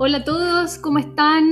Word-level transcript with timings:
Hola 0.00 0.18
a 0.18 0.24
todos, 0.24 0.78
¿cómo 0.78 1.00
están? 1.00 1.42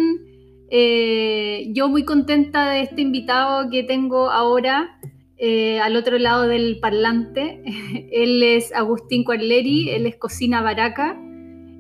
Eh, 0.71 1.67
yo 1.72 1.88
muy 1.88 2.04
contenta 2.04 2.71
de 2.71 2.82
este 2.82 3.03
invitado 3.03 3.69
que 3.71 3.82
tengo 3.82 4.30
ahora 4.30 5.00
eh, 5.37 5.80
al 5.80 5.96
otro 5.96 6.16
lado 6.16 6.46
del 6.46 6.79
parlante. 6.79 7.64
él 8.12 8.40
es 8.45 8.72
Agustín 8.72 9.24
Cuarleri, 9.24 9.90
él 9.90 10.06
es 10.06 10.14
Cocina 10.14 10.62
Baraca, 10.62 11.20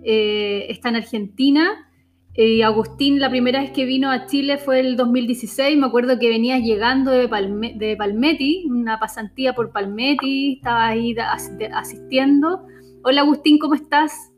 eh, 0.02 0.66
está 0.68 0.88
en 0.88 0.96
Argentina. 0.96 1.88
Y 2.34 2.62
Agustín, 2.62 3.20
la 3.20 3.30
primera 3.30 3.60
vez 3.60 3.70
que 3.70 3.84
vino 3.84 4.10
a 4.10 4.26
Chile 4.26 4.58
fue 4.58 4.80
el 4.80 4.96
2016. 4.96 5.78
Me 5.78 5.86
acuerdo 5.86 6.18
que 6.18 6.28
venías 6.28 6.62
llegando 6.62 7.12
de, 7.12 7.28
de 7.76 7.96
Palmetti, 7.96 8.66
una 8.68 8.98
pasantía 8.98 9.54
por 9.54 9.70
Palmetti, 9.70 10.54
estaba 10.54 10.88
ahí 10.88 11.14
asistiendo. 11.72 12.66
Hola 13.04 13.20
Agustín, 13.20 13.60
¿cómo 13.60 13.76
estás? 13.76 14.32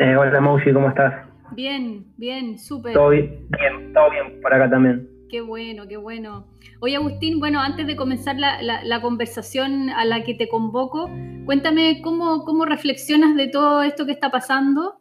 Eh, 0.00 0.16
hola 0.16 0.40
Mausi, 0.40 0.72
¿cómo 0.72 0.88
estás? 0.88 1.12
Bien, 1.52 2.06
bien, 2.16 2.58
súper. 2.58 2.94
Todo 2.94 3.10
bien, 3.10 3.46
todo 3.92 4.10
bien 4.10 4.40
por 4.40 4.54
acá 4.54 4.70
también. 4.70 5.06
Qué 5.28 5.42
bueno, 5.42 5.86
qué 5.86 5.98
bueno. 5.98 6.46
Oye 6.80 6.96
Agustín, 6.96 7.38
bueno, 7.38 7.60
antes 7.60 7.86
de 7.86 7.96
comenzar 7.96 8.36
la, 8.38 9.00
conversación 9.02 9.90
a 9.90 10.06
la 10.06 10.24
que 10.24 10.34
te 10.34 10.48
convoco, 10.48 11.10
cuéntame 11.44 12.00
cómo, 12.02 12.46
cómo 12.46 12.64
reflexionas 12.64 13.36
de 13.36 13.48
todo 13.48 13.82
esto 13.82 14.06
que 14.06 14.12
está 14.12 14.30
pasando. 14.30 14.94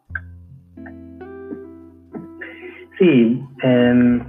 Sí, 3.00 3.42
em, 3.64 4.22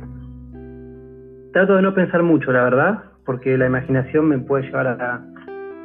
trato 1.53 1.75
de 1.75 1.83
no 1.83 1.93
pensar 1.93 2.23
mucho, 2.23 2.53
la 2.53 2.63
verdad, 2.63 3.05
porque 3.27 3.59
la 3.59 3.67
imaginación 3.67 4.29
me 4.29 4.39
puede 4.39 4.67
llevar 4.67 4.87
a, 4.87 5.27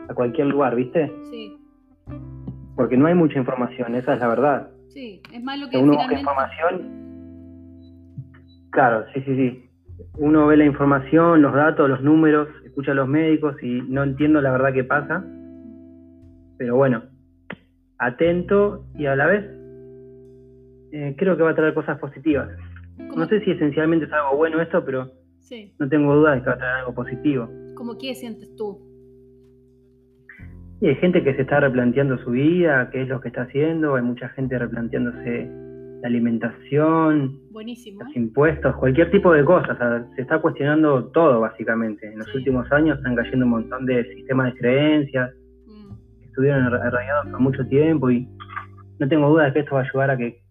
a 0.09 0.13
cualquier 0.13 0.45
lugar, 0.45 0.75
¿viste? 0.75 1.11
Sí. 1.31 1.57
Porque 2.75 2.97
no 2.97 3.07
hay 3.07 3.15
mucha 3.15 3.39
información, 3.39 3.95
esa 3.95 4.13
es 4.13 4.19
la 4.19 4.27
verdad. 4.27 4.74
Sí, 4.95 5.21
es 5.33 5.43
más 5.43 5.59
lo 5.59 5.69
que 5.69 5.77
uno 5.77 5.97
busca 5.97 6.17
información. 6.17 6.89
Claro, 8.71 9.05
sí, 9.13 9.21
sí, 9.25 9.35
sí. 9.35 9.69
Uno 10.17 10.47
ve 10.47 10.55
la 10.55 10.63
información, 10.63 11.41
los 11.41 11.53
datos, 11.53 11.89
los 11.89 12.01
números, 12.01 12.47
escucha 12.63 12.93
a 12.93 12.95
los 12.95 13.05
médicos 13.05 13.61
y 13.61 13.81
no 13.89 14.03
entiendo 14.03 14.39
la 14.39 14.51
verdad 14.51 14.71
qué 14.73 14.85
pasa. 14.85 15.21
Pero 16.57 16.77
bueno, 16.77 17.03
atento 17.97 18.85
y 18.97 19.07
a 19.07 19.17
la 19.17 19.25
vez 19.27 19.43
eh, 20.93 21.13
creo 21.17 21.35
que 21.35 21.43
va 21.43 21.49
a 21.49 21.55
traer 21.55 21.73
cosas 21.73 21.99
positivas. 21.99 22.47
No 22.97 23.27
sé 23.27 23.41
si 23.41 23.51
esencialmente 23.51 24.05
es 24.05 24.13
algo 24.13 24.37
bueno 24.37 24.61
esto, 24.61 24.85
pero 24.85 25.11
no 25.77 25.89
tengo 25.89 26.15
dudas 26.15 26.35
de 26.35 26.41
que 26.41 26.47
va 26.51 26.55
a 26.55 26.57
traer 26.57 26.75
algo 26.75 26.95
positivo. 26.95 27.49
¿Cómo 27.75 27.97
qué 27.97 28.15
sientes 28.15 28.55
tú? 28.55 28.79
Y 30.81 30.87
hay 30.87 30.95
gente 30.95 31.23
que 31.23 31.33
se 31.35 31.43
está 31.43 31.61
replanteando 31.61 32.17
su 32.19 32.31
vida, 32.31 32.89
qué 32.91 33.03
es 33.03 33.07
lo 33.07 33.21
que 33.21 33.29
está 33.29 33.43
haciendo, 33.43 33.95
hay 33.95 34.03
mucha 34.03 34.29
gente 34.29 34.59
replanteándose 34.59 35.49
la 36.01 36.07
alimentación, 36.07 37.39
los 37.51 38.15
impuestos, 38.15 38.75
cualquier 38.75 39.09
tipo 39.11 39.31
de 39.31 39.45
cosas. 39.45 39.77
se 40.15 40.21
está 40.21 40.39
cuestionando 40.39 41.05
todo, 41.05 41.39
básicamente. 41.39 42.11
En 42.11 42.19
los 42.19 42.35
últimos 42.35 42.69
años 42.71 42.97
están 42.97 43.15
cayendo 43.15 43.45
un 43.45 43.51
montón 43.51 43.85
de 43.85 44.03
sistemas 44.13 44.53
de 44.53 44.59
creencias 44.59 45.31
mm. 45.65 46.19
que 46.19 46.25
estuvieron 46.27 46.65
arraigados 46.65 47.27
por 47.31 47.39
mucho 47.39 47.65
tiempo 47.67 48.11
y 48.11 48.27
no 48.99 49.07
tengo 49.07 49.29
duda 49.29 49.45
de 49.45 49.53
que 49.53 49.59
esto 49.59 49.75
va 49.75 49.81
a 49.81 49.83
ayudar 49.83 50.11
a 50.11 50.17
que 50.17 50.41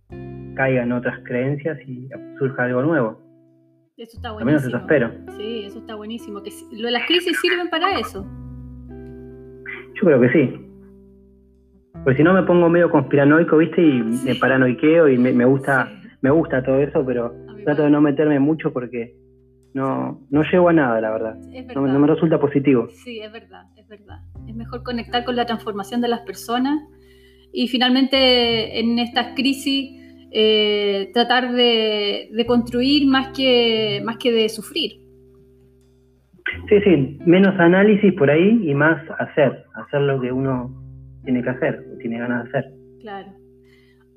caigan 0.57 0.93
otras 0.93 1.21
creencias 1.25 1.79
y 1.87 2.09
surja 2.39 2.65
algo 2.65 2.83
nuevo. 2.83 3.21
Eso 3.97 4.17
está 4.17 4.33
buenísimo. 4.33 4.39
Al 4.39 4.45
menos 4.47 4.65
eso 4.65 4.77
espero. 4.77 5.13
Sí, 5.37 5.65
eso 5.67 5.79
está 5.79 5.95
buenísimo. 5.95 6.43
Que 6.43 6.51
las 6.71 7.07
crisis 7.07 7.39
sirven 7.41 7.69
para 7.71 7.99
eso. 7.99 8.27
Yo 9.95 10.03
creo 10.03 10.21
que 10.21 10.29
sí. 10.31 10.65
Porque 12.03 12.19
si 12.19 12.23
no 12.23 12.35
me 12.35 12.43
pongo 12.43 12.69
medio 12.69 12.91
conspiranoico, 12.91 13.57
¿viste? 13.57 13.83
Y 13.83 14.03
me 14.03 14.35
paranoiqueo 14.35 15.09
y 15.09 15.17
me, 15.17 15.45
gusta 15.45 15.91
me 16.21 16.31
gusta 16.31 16.63
todo 16.63 16.81
eso, 16.81 17.05
pero 17.05 17.35
trato 17.65 17.83
de 17.83 17.91
no 17.91 18.01
meterme 18.01 18.39
mucho 18.41 18.73
porque 18.73 19.15
no, 19.73 20.21
no 20.31 20.43
llego 20.43 20.69
a 20.69 20.73
nada, 20.73 21.01
la 21.01 21.11
verdad. 21.11 21.37
No, 21.75 21.83
me 21.83 22.07
resulta 22.07 22.39
positivo. 22.39 22.89
Sí, 22.91 23.21
es 23.21 23.33
verdad, 23.33 23.65
es 23.77 23.89
verdad. 23.89 24.21
Es 24.47 24.55
mejor 24.55 24.83
conectar 24.83 25.25
con 25.25 25.37
la 25.37 25.47
transformación 25.47 26.01
de 26.01 26.09
las 26.09 26.21
personas 26.21 26.81
y 27.53 27.69
finalmente 27.69 28.81
en 28.81 28.99
estas 28.99 29.35
crisis 29.35 30.01
eh, 30.31 31.11
tratar 31.15 31.53
de, 31.53 32.29
de, 32.33 32.47
construir 32.47 33.07
más 33.07 33.29
que, 33.29 34.03
más 34.05 34.17
que 34.19 34.33
de 34.33 34.49
sufrir. 34.49 35.04
Sí, 36.69 36.81
sí, 36.83 37.19
menos 37.27 37.59
análisis 37.59 38.13
por 38.15 38.31
ahí 38.31 38.61
y 38.69 38.75
más 38.75 38.99
hacer, 39.19 39.65
hacer 39.75 40.01
lo 40.01 40.21
que 40.21 40.33
uno 40.33 40.71
tiene 41.25 41.43
que 41.43 41.51
hacer, 41.51 41.85
tiene 42.01 42.19
ganas 42.19 42.45
de 42.45 42.49
hacer. 42.51 42.73
Claro. 43.01 43.29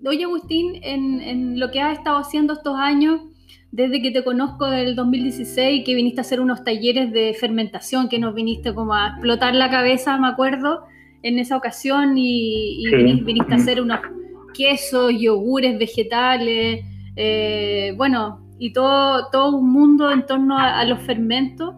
Oye, 0.05 0.23
Agustín, 0.23 0.79
en, 0.83 1.19
en 1.21 1.59
lo 1.59 1.71
que 1.71 1.81
has 1.81 1.97
estado 1.97 2.19
haciendo 2.19 2.53
estos 2.53 2.77
años, 2.77 3.21
desde 3.71 4.01
que 4.01 4.11
te 4.11 4.23
conozco 4.23 4.69
del 4.69 4.95
2016, 4.95 5.83
que 5.85 5.95
viniste 5.95 6.21
a 6.21 6.21
hacer 6.21 6.39
unos 6.39 6.63
talleres 6.63 7.11
de 7.11 7.33
fermentación, 7.33 8.07
que 8.07 8.19
nos 8.19 8.33
viniste 8.33 8.73
como 8.73 8.93
a 8.93 9.09
explotar 9.09 9.53
la 9.55 9.69
cabeza, 9.69 10.17
me 10.17 10.27
acuerdo, 10.27 10.83
en 11.23 11.39
esa 11.39 11.57
ocasión, 11.57 12.13
y, 12.17 12.83
viniste, 13.25 13.53
a 13.53 13.57
hacer 13.57 13.81
unos 13.81 13.99
quesos, 14.53 15.11
yogures, 15.19 15.77
vegetales, 15.77 16.85
eh, 17.15 17.93
bueno, 17.97 18.47
y 18.57 18.71
todo, 18.71 19.29
todo 19.31 19.57
un 19.57 19.71
mundo 19.71 20.11
en 20.11 20.25
torno 20.25 20.57
a 20.57 20.83
los 20.85 20.99
fermentos. 21.01 21.75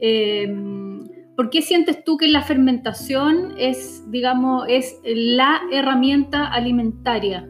Em, 0.00 1.04
¿Por 1.38 1.50
qué 1.50 1.62
sientes 1.62 2.02
tú 2.02 2.16
que 2.16 2.26
la 2.26 2.42
fermentación 2.42 3.54
es, 3.56 4.04
digamos, 4.10 4.66
es 4.68 5.00
la 5.04 5.60
herramienta 5.70 6.48
alimentaria? 6.48 7.46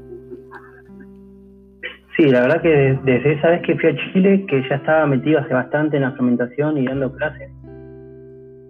Sí, 2.14 2.24
la 2.26 2.42
verdad 2.42 2.60
que 2.60 2.68
desde 3.02 3.32
esa 3.32 3.48
vez 3.48 3.62
que 3.62 3.76
fui 3.76 3.88
a 3.88 3.96
Chile, 4.12 4.44
que 4.46 4.60
ya 4.68 4.76
estaba 4.76 5.06
metido 5.06 5.38
hace 5.38 5.54
bastante 5.54 5.96
en 5.96 6.02
la 6.02 6.12
fermentación 6.12 6.76
y 6.76 6.84
dando 6.84 7.14
clases, 7.14 7.50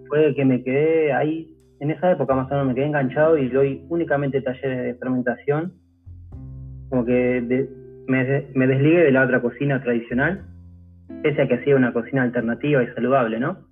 fue 0.07 0.33
que 0.35 0.45
me 0.45 0.63
quedé 0.63 1.11
ahí, 1.11 1.53
en 1.81 1.91
esa 1.91 2.11
época 2.11 2.33
más 2.33 2.47
o 2.47 2.51
menos 2.51 2.67
me 2.67 2.75
quedé 2.75 2.85
enganchado 2.85 3.37
y 3.37 3.49
doy 3.49 3.83
únicamente 3.89 4.41
talleres 4.41 4.83
de 4.85 4.95
fermentación, 4.95 5.73
como 6.89 7.03
que 7.03 7.67
me, 8.07 8.45
me 8.53 8.67
desligué 8.67 8.99
de 8.99 9.11
la 9.11 9.23
otra 9.25 9.41
cocina 9.41 9.83
tradicional, 9.83 10.45
pese 11.21 11.41
a 11.41 11.47
que 11.47 11.55
hacía 11.55 11.75
una 11.75 11.93
cocina 11.93 12.23
alternativa 12.23 12.83
y 12.83 12.87
saludable, 12.93 13.39
¿no? 13.39 13.67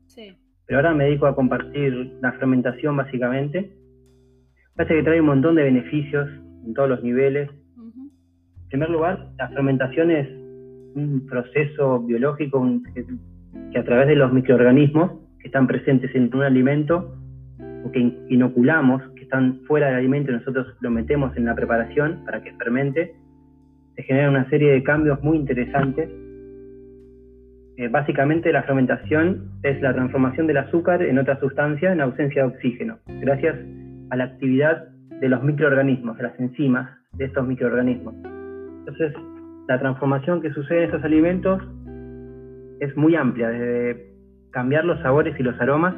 Pero 0.66 0.80
ahora 0.80 0.94
me 0.94 1.06
dedico 1.06 1.28
a 1.28 1.36
compartir 1.36 2.18
la 2.22 2.34
fermentación 2.34 2.98
básicamente. 2.98 3.72
Parece 4.75 4.96
que 4.96 5.03
trae 5.03 5.22
un 5.22 5.28
montón 5.28 5.56
de 5.56 5.64
beneficios 5.64 6.30
en 6.66 6.74
todos 6.74 6.90
los 6.90 7.03
niveles. 7.03 7.50
En 7.78 8.70
primer 8.70 8.90
lugar, 8.90 9.30
la 9.38 9.48
fermentación 9.50 10.12
es 10.12 10.28
un 10.96 11.25
proceso 11.25 12.02
biológico 12.02 12.68
que, 13.72 13.80
a 13.80 13.84
través 13.86 14.08
de 14.08 14.16
los 14.16 14.34
microorganismos 14.34 15.12
que 15.40 15.48
están 15.48 15.68
presentes 15.68 16.14
en 16.16 16.36
un 16.36 16.44
alimento 16.44 17.16
o 17.86 17.92
que 17.92 18.00
inoculamos, 18.28 19.02
que 19.16 19.24
están 19.24 19.62
fuera 19.68 19.88
del 19.88 19.96
alimento 19.96 20.31
y 20.31 20.36
nosotros 20.36 20.68
lo 20.81 20.92
metemos 20.92 21.36
en 21.38 21.46
la 21.46 21.56
preparación 21.56 22.24
para 22.25 22.44
que 22.44 22.52
fermente, 22.54 23.16
se 23.96 24.04
genera 24.04 24.30
una 24.30 24.50
serie 24.50 24.74
de 24.74 24.84
cambios 24.84 25.24
muy 25.24 25.38
interesantes 25.38 26.09
eh, 27.78 27.90
básicamente 27.90 28.52
la 28.52 28.64
fermentación 28.64 29.52
es 29.62 29.80
la 29.82 29.94
transformación 29.94 30.48
del 30.48 30.58
azúcar 30.58 31.04
en 31.04 31.20
otra 31.20 31.40
sustancia 31.40 31.92
en 31.92 32.02
ausencia 32.02 32.42
de 32.42 32.48
oxígeno, 32.50 32.98
gracias 33.22 33.56
a 34.10 34.16
la 34.16 34.24
actividad 34.24 34.88
de 35.22 35.30
los 35.30 35.44
microorganismos, 35.44 36.18
de 36.18 36.24
las 36.24 36.40
enzimas 36.40 36.90
de 37.14 37.26
estos 37.26 37.48
microorganismos. 37.48 38.16
Entonces, 38.80 39.14
la 39.68 39.80
transformación 39.80 40.42
que 40.42 40.52
sucede 40.54 40.80
en 40.80 40.86
estos 40.86 41.04
alimentos 41.04 41.62
es 42.80 42.98
muy 42.98 43.16
amplia, 43.16 43.50
desde 43.50 44.12
cambiar 44.52 44.84
los 44.84 45.00
sabores 45.02 45.40
y 45.40 45.44
los 45.44 45.60
aromas. 45.62 45.94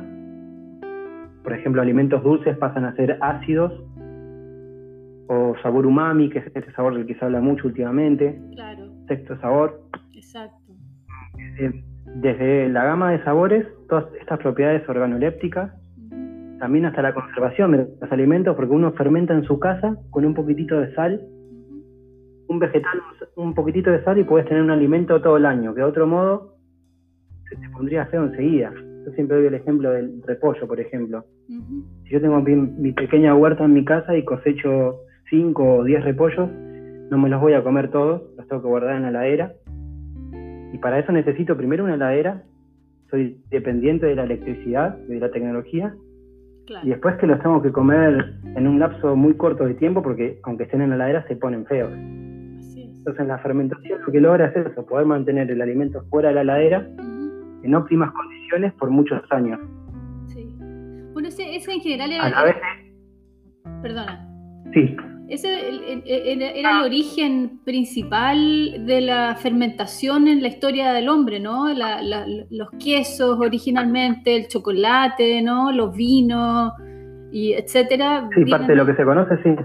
Por 1.44 1.54
ejemplo, 1.54 1.82
alimentos 1.82 2.22
dulces 2.24 2.58
pasan 2.58 2.84
a 2.84 2.96
ser 2.96 3.18
ácidos, 3.22 3.72
o 5.28 5.56
sabor 5.62 5.86
umami, 5.86 6.30
que 6.30 6.40
es 6.40 6.48
este 6.48 6.72
sabor 6.74 6.96
del 6.96 7.06
que 7.06 7.16
se 7.16 7.24
habla 7.24 7.40
mucho 7.40 7.68
últimamente. 7.68 8.38
Claro. 8.54 8.90
Sexto 9.08 9.40
sabor. 9.40 9.80
Exacto. 10.14 10.59
Eh, 11.60 11.84
desde 12.16 12.70
la 12.70 12.84
gama 12.86 13.12
de 13.12 13.24
sabores, 13.24 13.66
todas 13.88 14.06
estas 14.20 14.40
propiedades 14.40 14.88
organolépticas, 14.90 15.72
también 16.60 16.86
hasta 16.86 17.02
la 17.02 17.14
conservación 17.14 17.72
de 17.72 17.88
los 18.00 18.12
alimentos, 18.12 18.56
porque 18.56 18.74
uno 18.74 18.92
fermenta 18.94 19.34
en 19.34 19.44
su 19.44 19.60
casa 19.60 19.98
con 20.10 20.26
un 20.26 20.34
poquitito 20.34 20.80
de 20.80 20.94
sal, 20.94 21.22
un 22.48 22.60
vegetal, 22.60 23.00
un 23.36 23.54
poquitito 23.54 23.92
de 23.92 24.04
sal 24.04 24.18
y 24.18 24.24
puedes 24.24 24.48
tener 24.48 24.64
un 24.64 24.72
alimento 24.72 25.22
todo 25.22 25.38
el 25.38 25.46
año, 25.46 25.74
que 25.74 25.82
de 25.82 25.88
otro 25.88 26.08
modo 26.08 26.56
se 27.50 27.56
te 27.56 27.70
pondría 27.70 28.06
feo 28.08 28.26
enseguida. 28.26 28.74
Yo 29.06 29.12
siempre 29.14 29.38
doy 29.38 29.48
el 29.48 29.54
ejemplo 29.54 29.92
del 29.92 30.22
repollo, 30.26 30.68
por 30.68 30.80
ejemplo. 30.80 31.26
Si 32.04 32.10
yo 32.10 32.20
tengo 32.20 32.42
mi, 32.42 32.56
mi, 32.56 32.92
pequeña 32.92 33.36
huerta 33.36 33.64
en 33.64 33.74
mi 33.74 33.86
casa 33.86 34.18
y 34.18 34.26
cosecho 34.26 35.02
5 35.30 35.64
o 35.64 35.84
10 35.84 36.04
repollos, 36.04 36.50
no 37.10 37.18
me 37.18 37.30
los 37.30 37.40
voy 37.40 37.54
a 37.54 37.64
comer 37.64 37.90
todos, 37.90 38.24
los 38.36 38.48
tengo 38.48 38.62
que 38.62 38.68
guardar 38.68 38.98
en 38.98 39.04
la 39.04 39.10
heladera 39.10 39.54
y 40.74 40.78
para 40.78 41.00
eso 41.00 41.12
necesito 41.12 41.58
primero 41.58 41.84
una 41.84 41.96
heladera, 41.96 42.44
soy 43.10 43.42
dependiente 43.50 44.06
de 44.06 44.16
la 44.16 44.24
electricidad, 44.24 44.98
de 44.98 45.20
la 45.20 45.32
tecnología, 45.32 45.94
y 46.84 46.90
después 46.90 47.16
que 47.16 47.26
los 47.26 47.42
tengo 47.42 47.62
que 47.62 47.72
comer 47.72 48.36
en 48.56 48.68
un 48.68 48.80
lapso 48.80 49.16
muy 49.16 49.34
corto 49.34 49.66
de 49.66 49.74
tiempo 49.74 50.04
porque 50.04 50.40
aunque 50.44 50.64
estén 50.64 50.82
en 50.82 50.90
la 50.90 50.96
heladera 50.96 51.28
se 51.28 51.36
ponen 51.36 51.66
feos. 51.66 51.92
Entonces 53.00 53.28
la 53.28 53.40
fermentación 53.40 54.02
lo 54.06 54.12
que 54.12 54.20
logra 54.20 54.48
es 54.48 54.56
eso, 54.56 54.86
poder 54.86 55.08
mantener 55.08 55.50
el 55.50 55.62
alimento 55.62 56.04
fuera 56.10 56.30
de 56.30 56.36
la 56.36 56.42
heladera 56.42 56.88
en 57.64 57.76
óptimas 57.76 58.12
condiciones 58.12 58.74
por 58.74 58.92
muchos 58.92 59.20
años. 59.32 59.60
Sí. 60.28 60.56
Bueno, 61.14 61.30
ese, 61.30 61.44
en 61.44 61.82
general 61.82 62.12
era... 62.12 62.28
A 62.28 63.82
Perdona. 63.82 64.28
Sí. 64.74 64.96
Ese 65.30 65.48
era 66.60 66.80
el 66.80 66.86
origen 66.86 67.60
principal 67.64 68.86
de 68.86 69.02
la 69.02 69.36
fermentación 69.36 70.28
en 70.28 70.42
la 70.42 70.48
historia 70.48 70.92
del 70.92 71.08
hombre, 71.08 71.40
¿no? 71.40 71.68
los 71.72 72.70
quesos 72.84 73.40
originalmente, 73.40 74.36
el 74.36 74.48
chocolate, 74.48 75.42
¿no? 75.44 75.72
Los 75.72 75.96
vinos, 75.96 76.74
y 77.32 77.54
etcétera. 77.54 78.30
Sí, 78.34 78.46
parte 78.46 78.72
de 78.72 78.76
lo 78.76 78.86
que 78.86 78.96
se 78.96 79.04
conoce, 79.04 79.38
sí. 79.44 79.56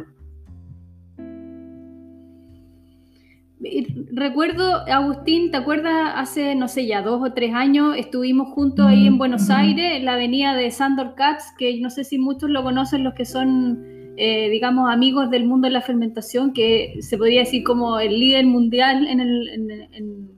Recuerdo, 4.12 4.84
Agustín, 4.86 5.50
¿te 5.50 5.56
acuerdas? 5.56 6.12
Hace, 6.16 6.54
no 6.54 6.68
sé, 6.68 6.86
ya 6.86 7.00
dos 7.00 7.22
o 7.26 7.32
tres 7.32 7.54
años 7.54 7.96
estuvimos 7.96 8.48
juntos 8.48 8.86
ahí 8.86 9.06
en 9.06 9.16
Buenos 9.16 9.48
Aires, 9.48 9.96
en 9.96 10.04
la 10.04 10.12
avenida 10.14 10.54
de 10.54 10.70
Sandor 10.70 11.14
Katz, 11.14 11.44
que 11.58 11.80
no 11.80 11.88
sé 11.88 12.04
si 12.04 12.18
muchos 12.18 12.50
lo 12.50 12.62
conocen 12.62 13.04
los 13.04 13.14
que 13.14 13.24
son, 13.24 13.82
eh, 14.16 14.48
digamos, 14.50 14.90
amigos 14.90 15.30
del 15.30 15.44
mundo 15.44 15.66
de 15.66 15.72
la 15.72 15.80
fermentación, 15.80 16.52
que 16.52 16.96
se 17.00 17.18
podría 17.18 17.40
decir 17.40 17.64
como 17.64 17.98
el 17.98 18.18
líder 18.18 18.46
mundial 18.46 19.06
en, 19.06 19.20
en, 19.20 20.34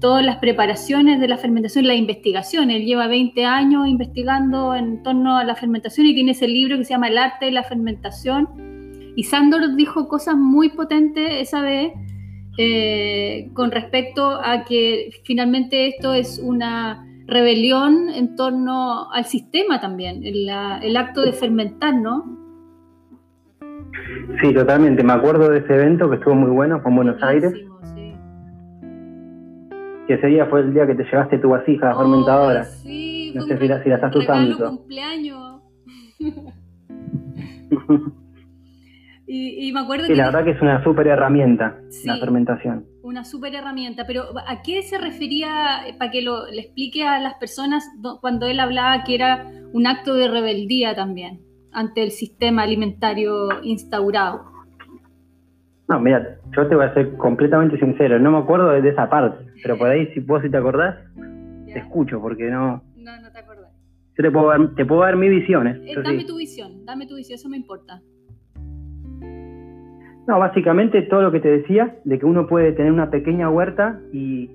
todas 0.00 0.24
las 0.24 0.38
preparaciones 0.38 1.20
de 1.20 1.28
la 1.28 1.36
fermentación, 1.36 1.86
la 1.86 1.94
investigación. 1.94 2.70
Él 2.70 2.86
lleva 2.86 3.06
20 3.06 3.44
años 3.44 3.86
investigando 3.86 4.74
en 4.74 5.02
torno 5.02 5.36
a 5.36 5.44
la 5.44 5.54
fermentación 5.54 6.06
y 6.06 6.14
tiene 6.14 6.32
ese 6.32 6.48
libro 6.48 6.78
que 6.78 6.84
se 6.84 6.94
llama 6.94 7.08
El 7.08 7.18
arte 7.18 7.44
de 7.46 7.50
la 7.50 7.64
fermentación. 7.64 8.48
Y 9.14 9.24
Sandor 9.24 9.76
dijo 9.76 10.08
cosas 10.08 10.36
muy 10.36 10.70
potentes 10.70 11.28
esa 11.30 11.60
vez 11.60 11.92
eh, 12.56 13.50
con 13.52 13.72
respecto 13.72 14.40
a 14.42 14.64
que 14.64 15.10
finalmente 15.24 15.88
esto 15.88 16.14
es 16.14 16.38
una 16.38 17.04
rebelión 17.26 18.10
en 18.10 18.36
torno 18.36 19.10
al 19.10 19.24
sistema 19.24 19.80
también, 19.80 20.22
el, 20.24 20.96
acto 20.96 21.22
de 21.22 21.32
fermentar, 21.32 21.94
¿no? 21.94 22.43
Sí, 24.40 24.52
totalmente. 24.52 25.02
Me 25.02 25.12
acuerdo 25.12 25.50
de 25.50 25.58
ese 25.58 25.74
evento 25.74 26.08
que 26.10 26.16
estuvo 26.16 26.34
muy 26.34 26.50
bueno, 26.50 26.82
con 26.82 26.96
Buenos 26.96 27.22
Aires. 27.22 27.52
Sí. 27.94 28.14
Que 30.06 30.14
ese 30.14 30.26
día 30.26 30.46
fue 30.46 30.60
el 30.60 30.74
día 30.74 30.86
que 30.86 30.94
te 30.94 31.04
llevaste 31.04 31.38
tu 31.38 31.50
vasija 31.50 31.96
fermentadora. 31.96 32.64
Sí, 32.64 33.32
no 33.34 33.42
sé 33.42 33.58
si 33.58 33.68
la, 33.68 33.82
si 33.82 33.88
la 33.88 33.94
estás 33.96 34.14
usando. 34.14 34.70
cumpleaños. 34.70 35.62
Y, 39.26 39.72
me 39.72 39.80
acuerdo 39.80 40.04
sí, 40.04 40.12
que... 40.12 40.18
la 40.18 40.26
verdad 40.26 40.44
que 40.44 40.50
es 40.50 40.60
una 40.60 40.84
súper 40.84 41.06
herramienta 41.06 41.78
la 42.04 42.18
fermentación. 42.18 42.84
Una 43.02 43.24
súper 43.24 43.54
herramienta, 43.54 44.04
pero 44.06 44.24
¿a 44.46 44.60
qué 44.62 44.82
se 44.82 44.98
refería, 44.98 45.88
eh, 45.88 45.94
para 45.98 46.10
que 46.10 46.20
lo, 46.20 46.46
le 46.46 46.60
explique 46.60 47.04
a 47.04 47.18
las 47.20 47.34
personas 47.34 47.84
cuando 48.20 48.46
él 48.46 48.60
hablaba 48.60 49.02
que 49.02 49.14
era 49.14 49.50
un 49.72 49.86
acto 49.86 50.14
de 50.14 50.28
rebeldía 50.28 50.94
también 50.94 51.43
ante 51.74 52.02
el 52.02 52.10
sistema 52.10 52.62
alimentario 52.62 53.62
instaurado? 53.62 54.44
No, 55.88 56.00
mira, 56.00 56.38
yo 56.56 56.66
te 56.66 56.74
voy 56.74 56.86
a 56.86 56.94
ser 56.94 57.16
completamente 57.16 57.78
sincero, 57.78 58.18
no 58.18 58.30
me 58.30 58.38
acuerdo 58.38 58.70
de 58.70 58.88
esa 58.88 59.10
parte, 59.10 59.44
pero 59.62 59.76
por 59.76 59.90
ahí 59.90 60.06
si 60.14 60.20
vos 60.20 60.42
si 60.42 60.50
te 60.50 60.56
acordás, 60.56 60.96
te 61.66 61.78
escucho, 61.78 62.20
porque 62.20 62.50
no... 62.50 62.82
No, 62.96 63.20
no 63.20 63.30
te 63.30 63.38
acordás. 63.38 63.70
Yo 64.16 64.22
te 64.22 64.30
puedo 64.30 64.48
dar, 64.48 64.74
te 64.76 64.86
puedo 64.86 65.02
dar 65.02 65.16
mis 65.16 65.30
visiones. 65.30 65.76
Eh, 65.84 66.00
dame 66.02 66.24
tu 66.24 66.38
visión, 66.38 66.86
dame 66.86 67.06
tu 67.06 67.16
visión, 67.16 67.34
eso 67.34 67.48
me 67.48 67.56
importa. 67.56 68.00
No, 70.26 70.38
básicamente 70.38 71.02
todo 71.02 71.20
lo 71.20 71.32
que 71.32 71.40
te 71.40 71.48
decía, 71.48 71.96
de 72.04 72.18
que 72.18 72.24
uno 72.24 72.46
puede 72.46 72.72
tener 72.72 72.90
una 72.90 73.10
pequeña 73.10 73.50
huerta 73.50 74.00
y 74.10 74.50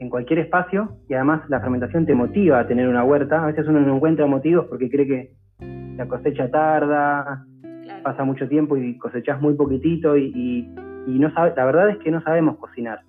en 0.00 0.10
cualquier 0.10 0.40
espacio, 0.40 0.96
y 1.08 1.14
además 1.14 1.48
la 1.48 1.60
fermentación 1.60 2.04
te 2.04 2.14
motiva 2.14 2.58
a 2.58 2.66
tener 2.66 2.88
una 2.88 3.04
huerta. 3.04 3.44
A 3.44 3.46
veces 3.46 3.68
uno 3.68 3.80
no 3.80 3.94
encuentra 3.94 4.26
motivos 4.26 4.66
porque 4.68 4.90
cree 4.90 5.06
que 5.06 5.43
la 5.96 6.06
cosecha 6.06 6.50
tarda, 6.50 7.44
pasa 8.02 8.24
mucho 8.24 8.48
tiempo 8.48 8.76
y 8.76 8.96
cosechas 8.98 9.40
muy 9.40 9.54
poquitito 9.54 10.16
y, 10.16 10.68
no 11.06 11.32
sabe, 11.32 11.52
la 11.56 11.64
verdad 11.64 11.90
es 11.90 11.98
que 11.98 12.10
no 12.10 12.20
sabemos 12.22 12.56
cocinar. 12.58 13.00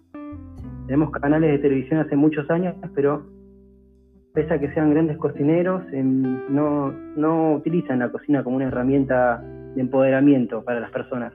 Tenemos 0.87 1.11
canales 1.11 1.51
de 1.51 1.59
televisión 1.59 1.99
hace 1.99 2.15
muchos 2.15 2.49
años, 2.49 2.75
pero 2.93 3.25
pese 4.33 4.53
a 4.53 4.59
que 4.59 4.71
sean 4.73 4.91
grandes 4.91 5.17
cocineros, 5.17 5.83
no, 5.93 6.91
no 7.15 7.53
utilizan 7.53 7.99
la 7.99 8.09
cocina 8.09 8.43
como 8.43 8.57
una 8.57 8.67
herramienta 8.67 9.41
de 9.75 9.81
empoderamiento 9.81 10.63
para 10.63 10.79
las 10.79 10.91
personas. 10.91 11.33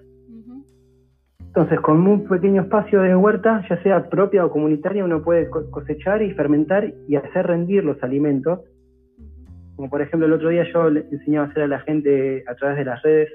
Entonces, 1.51 1.81
con 1.81 2.07
un 2.07 2.29
pequeño 2.29 2.63
espacio 2.63 3.03
de 3.03 3.17
huerta, 3.17 3.65
ya 3.69 3.83
sea 3.83 4.09
propia 4.09 4.47
o 4.47 4.53
comunitaria, 4.53 5.05
uno 5.05 5.21
puede 5.21 5.51
cosechar 5.51 6.23
y 6.23 6.33
fermentar 6.33 6.95
y 7.09 7.17
hacer 7.17 7.49
rendir 7.49 7.83
los 7.83 8.01
alimentos. 8.05 8.61
Como 9.81 9.89
por 9.89 10.03
ejemplo, 10.03 10.27
el 10.27 10.35
otro 10.35 10.51
día 10.51 10.71
yo 10.75 10.91
le 10.91 11.07
enseñaba 11.11 11.47
a 11.47 11.49
hacer 11.49 11.63
a 11.63 11.67
la 11.67 11.81
gente 11.81 12.45
a 12.47 12.55
través 12.55 12.77
de 12.77 12.85
las 12.85 13.01
redes 13.01 13.31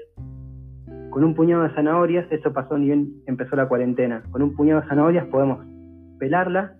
con 1.10 1.24
un 1.24 1.34
puñado 1.34 1.64
de 1.64 1.70
zanahorias, 1.70 2.30
eso 2.30 2.52
pasó 2.52 2.78
ni 2.78 2.86
bien 2.86 3.14
empezó 3.26 3.56
la 3.56 3.66
cuarentena. 3.66 4.22
Con 4.30 4.42
un 4.42 4.54
puñado 4.54 4.80
de 4.80 4.86
zanahorias 4.86 5.26
podemos 5.26 5.66
pelarla, 6.20 6.76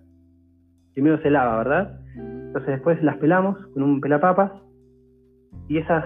primero 0.93 1.21
se 1.21 1.29
lava, 1.29 1.57
¿verdad? 1.57 1.99
Entonces 2.15 2.75
después 2.75 3.03
las 3.03 3.17
pelamos 3.17 3.57
con 3.73 3.83
un 3.83 3.99
pelapapas 3.99 4.53
y 5.67 5.79
esas, 5.79 6.05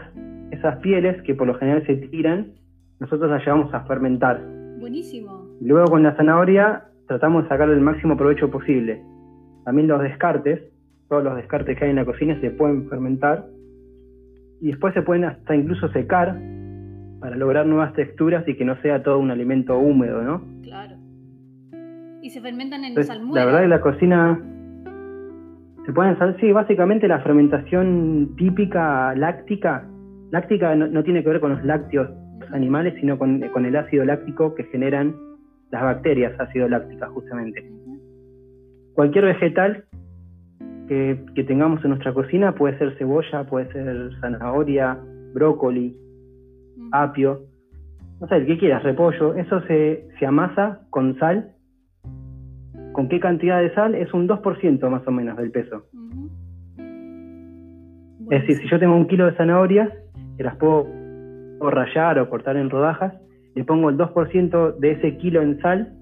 esas 0.50 0.78
pieles 0.78 1.22
que 1.22 1.36
por 1.36 1.46
lo 1.46 1.54
general 1.54 1.86
se 1.86 1.98
tiran, 1.98 2.54
nosotros 3.00 3.30
las 3.30 3.46
llevamos 3.46 3.72
a 3.75 3.81
fermentar 3.81 4.42
Buenísimo. 4.80 5.46
Luego 5.62 5.86
con 5.92 6.02
la 6.02 6.16
zanahoria 6.16 6.86
tratamos 7.08 7.44
de 7.44 7.50
sacar 7.50 7.69
el 7.69 7.80
máximo 7.80 8.18
provecho 8.18 8.50
posible. 8.50 9.04
También 9.66 9.88
los 9.88 10.02
descartes, 10.02 10.63
todos 11.12 11.25
los 11.25 11.36
descartes 11.36 11.78
que 11.78 11.84
hay 11.84 11.90
en 11.90 11.98
la 11.98 12.06
cocina 12.06 12.40
se 12.40 12.52
pueden 12.52 12.88
fermentar 12.88 13.46
y 14.62 14.68
después 14.68 14.94
se 14.94 15.02
pueden 15.02 15.25
hasta 15.25 15.54
incluso 15.54 15.90
secar 15.90 16.40
para 17.19 17.36
lograr 17.36 17.66
nuevas 17.66 17.92
texturas 17.96 18.48
y 18.48 18.56
que 18.56 18.63
no 18.63 18.81
sea 18.81 19.04
todo 19.04 19.19
un 19.19 19.30
alimento 19.30 19.78
húmedo, 19.78 20.22
¿no? 20.22 20.42
Claro. 20.63 20.96
Y 22.22 22.30
se 22.30 22.40
fermentan 22.40 22.86
en 22.86 23.04
salmuera. 23.04 23.42
La 23.42 23.46
verdad 23.46 23.62
que 23.62 23.68
la 23.68 23.81
cocina 23.81 24.42
se 25.86 25.92
pueden 25.92 26.16
sí, 26.40 26.54
básicamente 26.54 27.10
la 27.10 27.19
fermentación 27.19 28.34
típica 28.38 29.13
láctica, 29.13 29.86
láctica 30.31 30.78
no 30.78 31.04
tiene 31.04 31.24
que 31.24 31.30
ver 31.30 31.42
con 31.42 31.52
los 31.52 31.66
lácteos 31.66 32.10
animales, 32.54 32.94
sino 33.02 33.19
con, 33.19 33.44
el 33.44 33.75
ácido 33.75 34.06
láctico 34.06 34.56
que 34.56 34.63
generan 34.63 35.13
las 35.72 35.84
bacterias 35.84 36.39
ácido 36.39 36.70
lácticas 36.70 37.10
justamente. 37.10 37.70
Cualquier 38.94 39.25
vegetal 39.25 39.84
que, 40.91 41.43
tengamos 41.45 41.81
en 41.86 41.91
nuestra 41.91 42.13
cocina 42.13 42.53
puede 42.53 42.77
ser 42.77 42.98
cebolla, 42.98 43.45
puede 43.45 43.71
ser 43.71 44.12
zanahoria, 44.19 45.00
brócoli, 45.33 45.95
apio, 46.91 47.43
no 48.19 48.27
sé, 48.27 48.36
el 48.36 48.45
que 48.45 48.57
quieras, 48.57 48.83
repollo, 48.83 49.36
eso 49.36 49.62
se, 49.62 50.10
se 50.19 50.25
amasa 50.25 50.81
con 50.89 51.17
sal. 51.17 51.53
¿Con 52.91 53.07
qué 53.07 53.21
cantidad 53.21 53.62
de 53.62 53.74
sal? 53.74 53.95
Es 53.95 54.13
un 54.13 54.27
2% 54.27 54.89
más 54.89 55.07
o 55.07 55.12
menos 55.12 55.38
del 55.38 55.51
peso. 55.51 55.86
Es 58.29 58.41
decir, 58.41 58.57
si 58.57 58.69
yo 58.69 58.77
tengo 58.77 58.98
un 58.98 59.07
kilo 59.07 59.25
de 59.27 59.38
zanahorias, 59.38 59.89
que 60.36 60.43
las 60.43 60.57
puedo 60.57 60.88
o 61.60 61.69
rayar 61.69 62.19
o 62.19 62.29
cortar 62.29 62.57
en 62.57 62.69
rodajas, 62.69 63.13
le 63.55 63.63
pongo 63.63 63.89
el 63.89 63.98
2% 63.98 64.77
de 64.77 64.91
ese 64.91 65.17
kilo 65.17 65.41
en 65.41 65.62
sal 65.62 65.93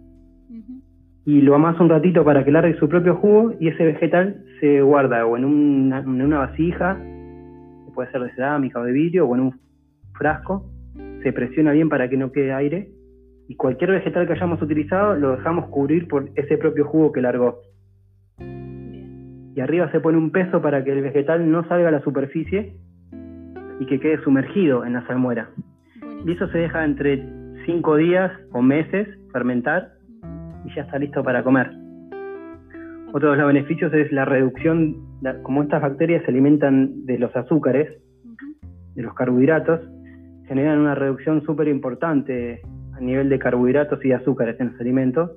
y 1.30 1.42
lo 1.42 1.54
amaso 1.54 1.84
un 1.84 1.90
ratito 1.90 2.26
para 2.26 2.44
que 2.44 2.52
largue 2.52 2.74
su 2.80 2.90
propio 2.90 3.16
jugo 3.18 3.54
y 3.60 3.68
ese 3.68 3.86
vegetal 3.86 4.44
se 4.60 4.82
guarda 4.82 5.28
o 5.28 5.38
en 5.38 5.46
una, 5.46 6.00
en 6.00 6.24
una 6.24 6.40
vasija, 6.40 6.98
que 7.00 7.92
puede 7.94 8.10
ser 8.10 8.22
de 8.22 8.32
cerámica 8.32 8.80
o 8.80 8.84
de 8.84 8.92
vidrio, 8.92 9.28
o 9.28 9.36
en 9.36 9.42
un 9.42 9.60
frasco, 10.18 10.66
se 11.22 11.32
presiona 11.32 11.72
bien 11.72 11.88
para 11.88 12.10
que 12.10 12.18
no 12.18 12.32
quede 12.32 12.52
aire 12.52 12.90
y 13.48 13.56
cualquier 13.56 13.92
vegetal 13.92 14.26
que 14.26 14.34
hayamos 14.34 14.60
utilizado 14.60 15.14
lo 15.18 15.36
dejamos 15.36 15.68
cubrir 15.68 16.08
por 16.08 16.32
ese 16.34 16.58
propio 16.58 16.86
jugo 16.86 17.12
que 17.12 17.22
largó. 17.22 17.60
Y 18.40 19.62
arriba 19.62 19.92
se 19.92 20.00
pone 20.00 20.18
un 20.18 20.32
peso 20.32 20.64
para 20.64 20.84
que 20.84 20.94
el 20.94 21.04
vegetal 21.04 21.52
no 21.52 21.64
salga 21.68 21.90
a 21.90 21.92
la 21.92 22.02
superficie 22.02 22.74
y 23.80 23.86
que 23.86 24.00
quede 24.00 24.20
sumergido 24.24 24.84
en 24.84 24.94
la 24.94 25.06
salmuera. 25.06 25.52
Y 26.26 26.32
eso 26.32 26.48
se 26.48 26.58
deja 26.58 26.84
entre 26.84 27.24
5 27.68 27.98
días 27.98 28.32
o 28.52 28.64
meses 28.64 29.08
fermentar 29.32 29.99
y 30.66 30.75
ya 30.75 30.84
está 30.84 31.00
listo 31.00 31.24
para 31.24 31.44
comer. 31.44 31.72
Otro 33.12 33.32
de 33.32 33.38
los 33.38 33.48
beneficios 33.48 33.92
es 33.94 34.12
la 34.12 34.25
reducción, 34.25 34.96
como 35.42 35.63
estas 35.63 35.82
bacterias 35.82 36.24
se 36.24 36.30
alimentan 36.30 37.06
de 37.06 37.18
los 37.18 37.36
azúcares, 37.36 37.89
de 38.94 39.01
los 39.01 39.16
carbohidratos, 39.16 39.82
generan 40.48 40.80
una 40.80 40.94
reducción 40.94 41.44
súper 41.44 41.68
importante 41.68 42.62
a 42.94 43.00
nivel 43.00 43.30
de 43.30 43.39
carbohidratos 43.39 44.04
y 44.06 44.12
azúcares 44.12 44.60
en 44.60 44.72
los 44.72 44.82
alimentos, 44.82 45.32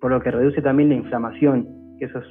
por 0.00 0.10
lo 0.10 0.20
que 0.20 0.30
reduce 0.30 0.62
también 0.62 0.88
la 0.88 0.94
inflamación, 0.94 1.68
que 1.98 2.06
eso 2.06 2.20
es 2.20 2.26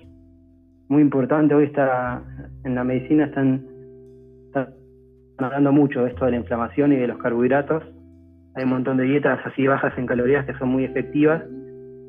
muy 0.90 1.02
importante. 1.02 1.54
Hoy 1.54 1.66
está 1.66 2.24
en 2.64 2.76
la 2.76 2.84
medicina 2.84 3.26
están 3.26 3.68
hablando 5.38 5.72
mucho 5.72 6.04
de 6.04 6.10
esto 6.10 6.26
de 6.26 6.32
la 6.32 6.38
inflamación 6.38 6.94
y 6.94 6.98
de 6.98 7.08
los 7.08 7.18
carbohidratos. 7.20 7.84
Hay 8.56 8.64
un 8.64 8.72
montón 8.72 8.98
de 8.98 9.04
dietas 9.04 9.40
así 9.46 9.68
bajas 9.68 9.98
en 9.98 10.06
calorías 10.06 10.46
que 10.46 10.54
son 10.56 10.70
muy 10.70 10.84
efectivas 10.84 11.44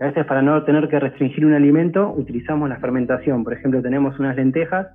A 0.02 0.06
veces 0.06 0.26
para 0.26 0.42
no 0.42 0.64
tener 0.64 0.88
que 0.88 0.98
restringir 0.98 1.46
un 1.46 1.52
alimento, 1.52 2.12
utilizamos 2.12 2.68
la 2.68 2.80
fermentación. 2.80 3.44
Por 3.44 3.52
ejemplo, 3.52 3.80
tenemos 3.80 4.18
unas 4.18 4.34
lentejas 4.34 4.88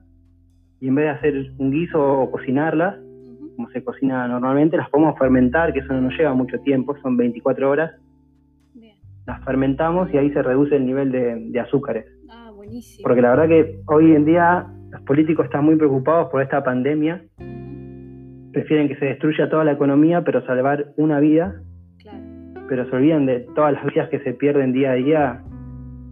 y 0.82 0.90
en 0.90 0.96
vez 0.96 1.06
de 1.06 1.12
hacer 1.12 1.52
un 1.60 1.72
guiso 1.72 1.98
o 1.98 2.30
cocinarlas, 2.30 2.98
como 3.56 3.70
se 3.70 3.86
cocina 3.86 4.28
normalmente, 4.28 4.76
las 4.76 4.90
podemos 4.90 5.18
fermentar, 5.18 5.72
que 5.72 5.80
eso 5.80 5.94
no 5.94 6.02
nos 6.02 6.18
lleva 6.18 6.34
mucho 6.34 6.60
tiempo, 6.60 6.94
son 7.02 7.16
24 7.16 7.70
horas. 7.70 7.92
Las 9.26 9.42
fermentamos 9.46 10.14
y 10.14 10.18
ahí 10.18 10.30
se 10.32 10.44
reduce 10.44 10.76
el 10.76 10.86
nivel 10.86 11.14
de, 11.54 11.60
azúcares. 11.62 12.06
Ah, 12.30 12.52
buenísimo. 12.54 13.04
Porque 13.04 13.22
la 13.22 13.30
verdad 13.30 13.48
que 13.48 13.80
hoy 13.86 14.14
en 14.14 14.26
día 14.26 14.68
los 14.90 15.02
políticos 15.04 15.46
están 15.46 15.64
muy 15.64 15.78
preocupados 15.78 16.30
por 16.30 16.42
esta 16.42 16.66
pandemia. 16.66 17.24
Prefieren 18.52 18.90
que 18.90 18.98
se 18.98 19.06
destruya 19.06 19.50
toda 19.50 19.64
la 19.64 19.72
economía, 19.72 20.26
pero 20.26 20.46
salvar 20.46 20.88
una 20.98 21.22
vida. 21.22 21.62
Pero 22.68 22.90
se 22.90 22.96
olvidan 22.96 23.26
de 23.26 23.40
todas 23.56 23.74
las 23.74 23.86
vidas 23.86 24.10
que 24.10 24.20
se 24.20 24.34
pierden 24.34 24.74
día 24.74 24.92
a 24.92 24.96
día 24.96 25.44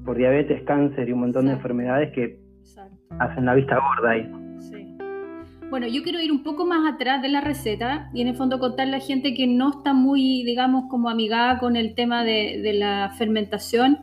por 0.05 0.17
diabetes, 0.17 0.63
cáncer 0.63 1.09
y 1.09 1.11
un 1.11 1.21
montón 1.21 1.47
de 1.47 1.53
enfermedades 1.53 2.13
que 2.13 2.39
hacen 3.19 3.45
la 3.45 3.55
vista 3.55 3.77
gorda 3.79 4.11
ahí. 4.11 4.31
Bueno, 5.69 5.87
yo 5.87 6.03
quiero 6.03 6.21
ir 6.21 6.31
un 6.31 6.43
poco 6.43 6.65
más 6.65 6.93
atrás 6.93 7.21
de 7.21 7.27
la 7.27 7.41
receta 7.41 8.09
y 8.13 8.21
en 8.21 8.27
el 8.27 8.35
fondo 8.35 8.59
contarle 8.59 8.95
a 8.95 8.99
la 8.99 9.03
gente 9.03 9.33
que 9.33 9.47
no 9.47 9.71
está 9.71 9.93
muy, 9.93 10.43
digamos, 10.43 10.85
como 10.89 11.09
amigada 11.09 11.57
con 11.57 11.75
el 11.75 11.95
tema 11.95 12.23
de, 12.23 12.71
la 12.73 13.11
fermentación, 13.17 13.97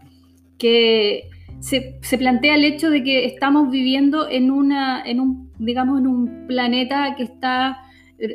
que 0.58 1.30
se, 1.60 2.18
plantea 2.18 2.56
el 2.56 2.64
hecho 2.64 2.90
de 2.90 3.04
que 3.04 3.26
estamos 3.26 3.70
viviendo 3.70 4.28
en 4.28 4.50
una, 4.50 5.02
en 5.02 5.20
un, 5.20 5.52
digamos, 5.58 6.00
en 6.00 6.08
un 6.08 6.46
planeta 6.48 7.14
que 7.16 7.22
está, 7.22 7.78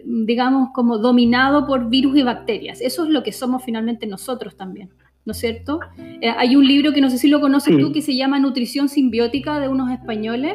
digamos, 0.06 0.70
como 0.74 0.98
dominado 0.98 1.66
por 1.66 1.90
virus 1.90 2.18
y 2.18 2.24
bacterias. 2.24 2.82
Eso 2.82 3.04
es 3.06 3.10
lo 3.10 3.24
que 3.24 3.32
somos 3.32 3.64
finalmente 3.64 4.08
nosotros 4.08 4.56
también. 4.56 4.90
¿no 5.28 5.32
es 5.32 5.40
cierto? 5.40 5.82
Eh, 6.22 6.30
hay 6.30 6.56
un 6.56 6.66
libro 6.66 6.94
que 6.94 7.02
no 7.02 7.10
sé 7.10 7.18
si 7.18 7.28
lo 7.28 7.42
conoces 7.42 7.78
tú 7.78 7.92
que 7.92 8.02
se 8.02 8.16
llama 8.16 8.40
Nutrición 8.40 8.88
Simbiótica 8.88 9.60
de 9.60 9.68
unos 9.68 9.92
españoles 9.92 10.54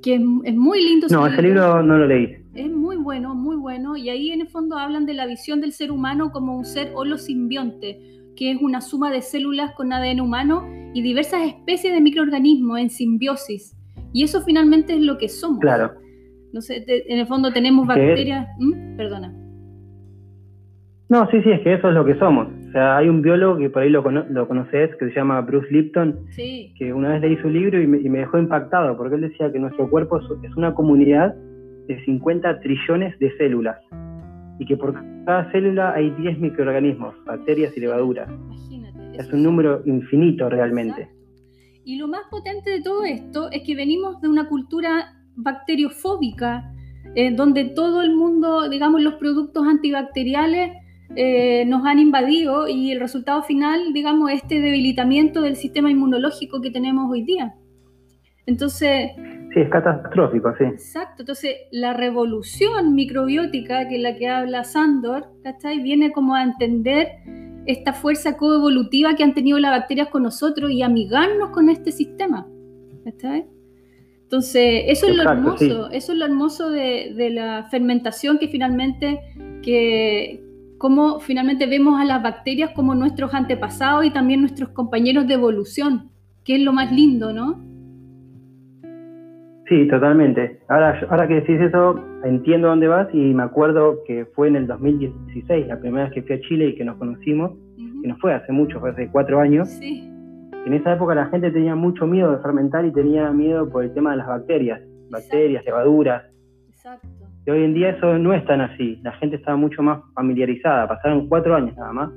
que 0.00 0.14
es, 0.14 0.54
muy 0.54 0.84
lindo. 0.84 1.08
No, 1.10 1.26
ese 1.26 1.42
libro 1.42 1.82
no 1.82 1.98
lo 1.98 2.06
leí. 2.06 2.36
Es 2.54 2.70
muy 2.70 2.96
bueno, 2.96 3.34
muy 3.34 3.56
bueno, 3.56 3.96
y 3.96 4.10
ahí 4.10 4.30
en 4.30 4.42
el 4.42 4.48
fondo 4.48 4.78
hablan 4.78 5.06
de 5.06 5.14
la 5.14 5.26
visión 5.26 5.60
del 5.60 5.72
ser 5.72 5.90
humano 5.90 6.30
como 6.30 6.56
un 6.56 6.64
ser 6.64 6.92
holosimbionte, 6.94 7.98
que 8.36 8.52
es 8.52 8.58
una 8.60 8.80
suma 8.80 9.10
de 9.10 9.22
células 9.22 9.72
con 9.72 9.92
ADN 9.92 10.20
humano 10.20 10.62
y 10.94 11.02
diversas 11.02 11.44
especies 11.44 11.94
de 11.94 12.00
microorganismos 12.00 12.78
en 12.78 12.90
simbiosis. 12.90 13.74
Y 14.12 14.22
eso 14.22 14.42
finalmente 14.42 14.94
es 14.94 15.00
lo 15.00 15.18
que 15.18 15.28
somos. 15.28 15.58
Claro. 15.58 15.94
No 16.54 16.60
sé, 16.60 16.84
en 16.86 17.18
el 17.18 17.26
fondo 17.26 17.52
tenemos 17.52 17.84
bacterias. 17.84 18.46
¿Mm? 18.60 18.96
Perdona. 18.96 19.34
No, 21.08 21.28
sí, 21.28 21.42
sí, 21.42 21.50
es 21.50 21.60
que 21.62 21.74
eso 21.74 21.88
es 21.88 21.94
lo 21.94 22.04
que 22.04 22.14
somos. 22.14 22.46
O 22.68 22.70
sea, 22.70 22.96
hay 22.96 23.08
un 23.08 23.22
biólogo 23.22 23.58
que 23.58 23.70
por 23.70 23.82
ahí 23.82 23.90
lo, 23.90 24.08
lo 24.08 24.46
conoces, 24.46 24.94
que 24.94 25.08
se 25.08 25.14
llama 25.16 25.40
Bruce 25.40 25.66
Lipton, 25.72 26.26
que 26.36 26.92
una 26.94 27.08
vez 27.08 27.22
leí 27.22 27.36
su 27.38 27.48
libro 27.48 27.82
y 27.82 27.88
me, 27.88 28.18
dejó 28.20 28.38
impactado, 28.38 28.96
porque 28.96 29.16
él 29.16 29.22
decía 29.22 29.50
que 29.50 29.58
nuestro 29.58 29.90
cuerpo 29.90 30.20
es 30.20 30.56
una 30.56 30.74
comunidad 30.74 31.34
de 31.88 32.04
50 32.04 32.60
trillones 32.60 33.18
de 33.18 33.36
células 33.36 33.76
y 34.60 34.64
que 34.64 34.76
por 34.76 34.94
cada 35.24 35.50
célula 35.50 35.92
hay 35.92 36.10
10 36.10 36.38
microorganismos, 36.38 37.16
bacterias 37.24 37.76
y 37.76 37.80
levaduras. 37.80 38.30
Imagínate. 38.30 39.18
Es 39.18 39.32
un 39.32 39.42
número 39.42 39.82
infinito 39.86 40.48
realmente. 40.48 41.08
Y 41.84 41.98
lo 41.98 42.06
más 42.06 42.22
potente 42.30 42.70
de 42.70 42.80
todo 42.80 43.04
esto 43.04 43.50
es 43.50 43.62
que 43.66 43.74
venimos 43.74 44.20
de 44.20 44.28
una 44.28 44.48
cultura 44.48 45.13
bacteriofóbica, 45.36 46.72
eh, 47.14 47.30
donde 47.34 47.64
todo 47.64 48.02
el 48.02 48.14
mundo, 48.14 48.68
digamos, 48.68 49.02
los 49.02 49.14
productos 49.14 49.66
antibacteriales 49.66 50.72
eh, 51.16 51.64
nos 51.66 51.86
han 51.86 51.98
invadido 51.98 52.66
y 52.66 52.90
el 52.90 53.00
resultado 53.00 53.42
final, 53.42 53.92
digamos, 53.92 54.30
este 54.32 54.60
debilitamiento 54.60 55.42
del 55.42 55.56
sistema 55.56 55.90
inmunológico 55.90 56.60
que 56.60 56.70
tenemos 56.70 57.10
hoy 57.10 57.22
día. 57.22 57.54
Entonces... 58.46 59.12
Sí, 59.52 59.60
es 59.60 59.70
catastrófico, 59.70 60.52
sí. 60.58 60.64
Exacto, 60.64 61.22
entonces 61.22 61.54
la 61.70 61.92
revolución 61.92 62.94
microbiótica, 62.94 63.88
que 63.88 63.96
es 63.96 64.02
la 64.02 64.16
que 64.16 64.28
habla 64.28 64.64
Sandor, 64.64 65.28
¿cachai? 65.44 65.80
Viene 65.80 66.10
como 66.10 66.34
a 66.34 66.42
entender 66.42 67.08
esta 67.66 67.92
fuerza 67.92 68.36
coevolutiva 68.36 69.14
que 69.14 69.22
han 69.22 69.34
tenido 69.34 69.58
las 69.58 69.70
bacterias 69.70 70.08
con 70.08 70.24
nosotros 70.24 70.70
y 70.72 70.82
amigarnos 70.82 71.50
con 71.50 71.68
este 71.68 71.92
sistema. 71.92 72.46
¿cachai? 73.04 73.46
Entonces, 74.24 74.84
eso 74.88 75.06
es 75.06 75.16
lo 75.16 75.22
hermoso, 75.22 75.90
eso 75.90 76.12
es 76.12 76.18
lo 76.18 76.24
hermoso 76.24 76.70
de, 76.70 77.12
de, 77.14 77.30
la 77.30 77.68
fermentación 77.70 78.38
que 78.38 78.48
finalmente, 78.48 79.20
que, 79.62 80.42
cómo 80.78 81.20
finalmente 81.20 81.66
vemos 81.66 82.00
a 82.00 82.04
las 82.04 82.22
bacterias 82.22 82.70
como 82.70 82.94
nuestros 82.94 83.32
antepasados 83.32 84.04
y 84.04 84.10
también 84.10 84.40
nuestros 84.40 84.70
compañeros 84.70 85.26
de 85.28 85.34
evolución, 85.34 86.10
que 86.44 86.56
es 86.56 86.62
lo 86.62 86.72
más 86.72 86.90
lindo, 86.90 87.32
¿no? 87.32 87.62
Sí, 89.68 89.88
totalmente. 89.88 90.60
Ahora, 90.68 91.00
ahora 91.08 91.26
que 91.26 91.34
decís 91.34 91.58
eso, 91.60 91.98
entiendo 92.24 92.68
dónde 92.68 92.86
vas 92.86 93.08
y 93.14 93.32
me 93.32 93.44
acuerdo 93.44 94.00
que 94.06 94.26
fue 94.34 94.48
en 94.48 94.56
el 94.56 94.66
2016, 94.66 95.68
la 95.68 95.80
primera 95.80 96.04
vez 96.04 96.12
que 96.12 96.22
fui 96.22 96.36
a 96.36 96.40
Chile 96.40 96.68
y 96.68 96.74
que 96.74 96.84
nos 96.84 96.96
conocimos, 96.96 97.52
que 97.76 98.08
no 98.08 98.16
fue 98.18 98.34
hace 98.34 98.52
mucho, 98.52 98.78
fue 98.80 98.90
hace 98.90 99.08
cuatro 99.10 99.40
años. 99.40 99.68
Sí. 99.68 100.13
En 100.66 100.72
esa 100.72 100.94
época 100.94 101.14
la 101.14 101.26
gente 101.26 101.50
tenía 101.50 101.74
mucho 101.74 102.06
miedo 102.06 102.32
de 102.32 102.38
fermentar 102.38 102.86
y 102.86 102.92
tenía 102.92 103.30
miedo 103.30 103.68
por 103.68 103.84
el 103.84 103.92
tema 103.92 104.12
de 104.12 104.16
las 104.16 104.26
bacterias, 104.26 104.80
bacterias, 105.10 105.62
levaduras. 105.64 106.24
Exacto. 106.68 107.08
Y 107.46 107.50
hoy 107.50 107.64
en 107.64 107.74
día 107.74 107.90
eso 107.90 108.18
no 108.18 108.32
es 108.32 108.44
tan 108.46 108.62
así. 108.62 108.98
La 109.02 109.12
gente 109.12 109.36
está 109.36 109.54
mucho 109.56 109.82
más 109.82 110.00
familiarizada. 110.14 110.88
Pasaron 110.88 111.28
cuatro 111.28 111.54
años 111.54 111.76
nada 111.76 111.92
más. 111.92 112.10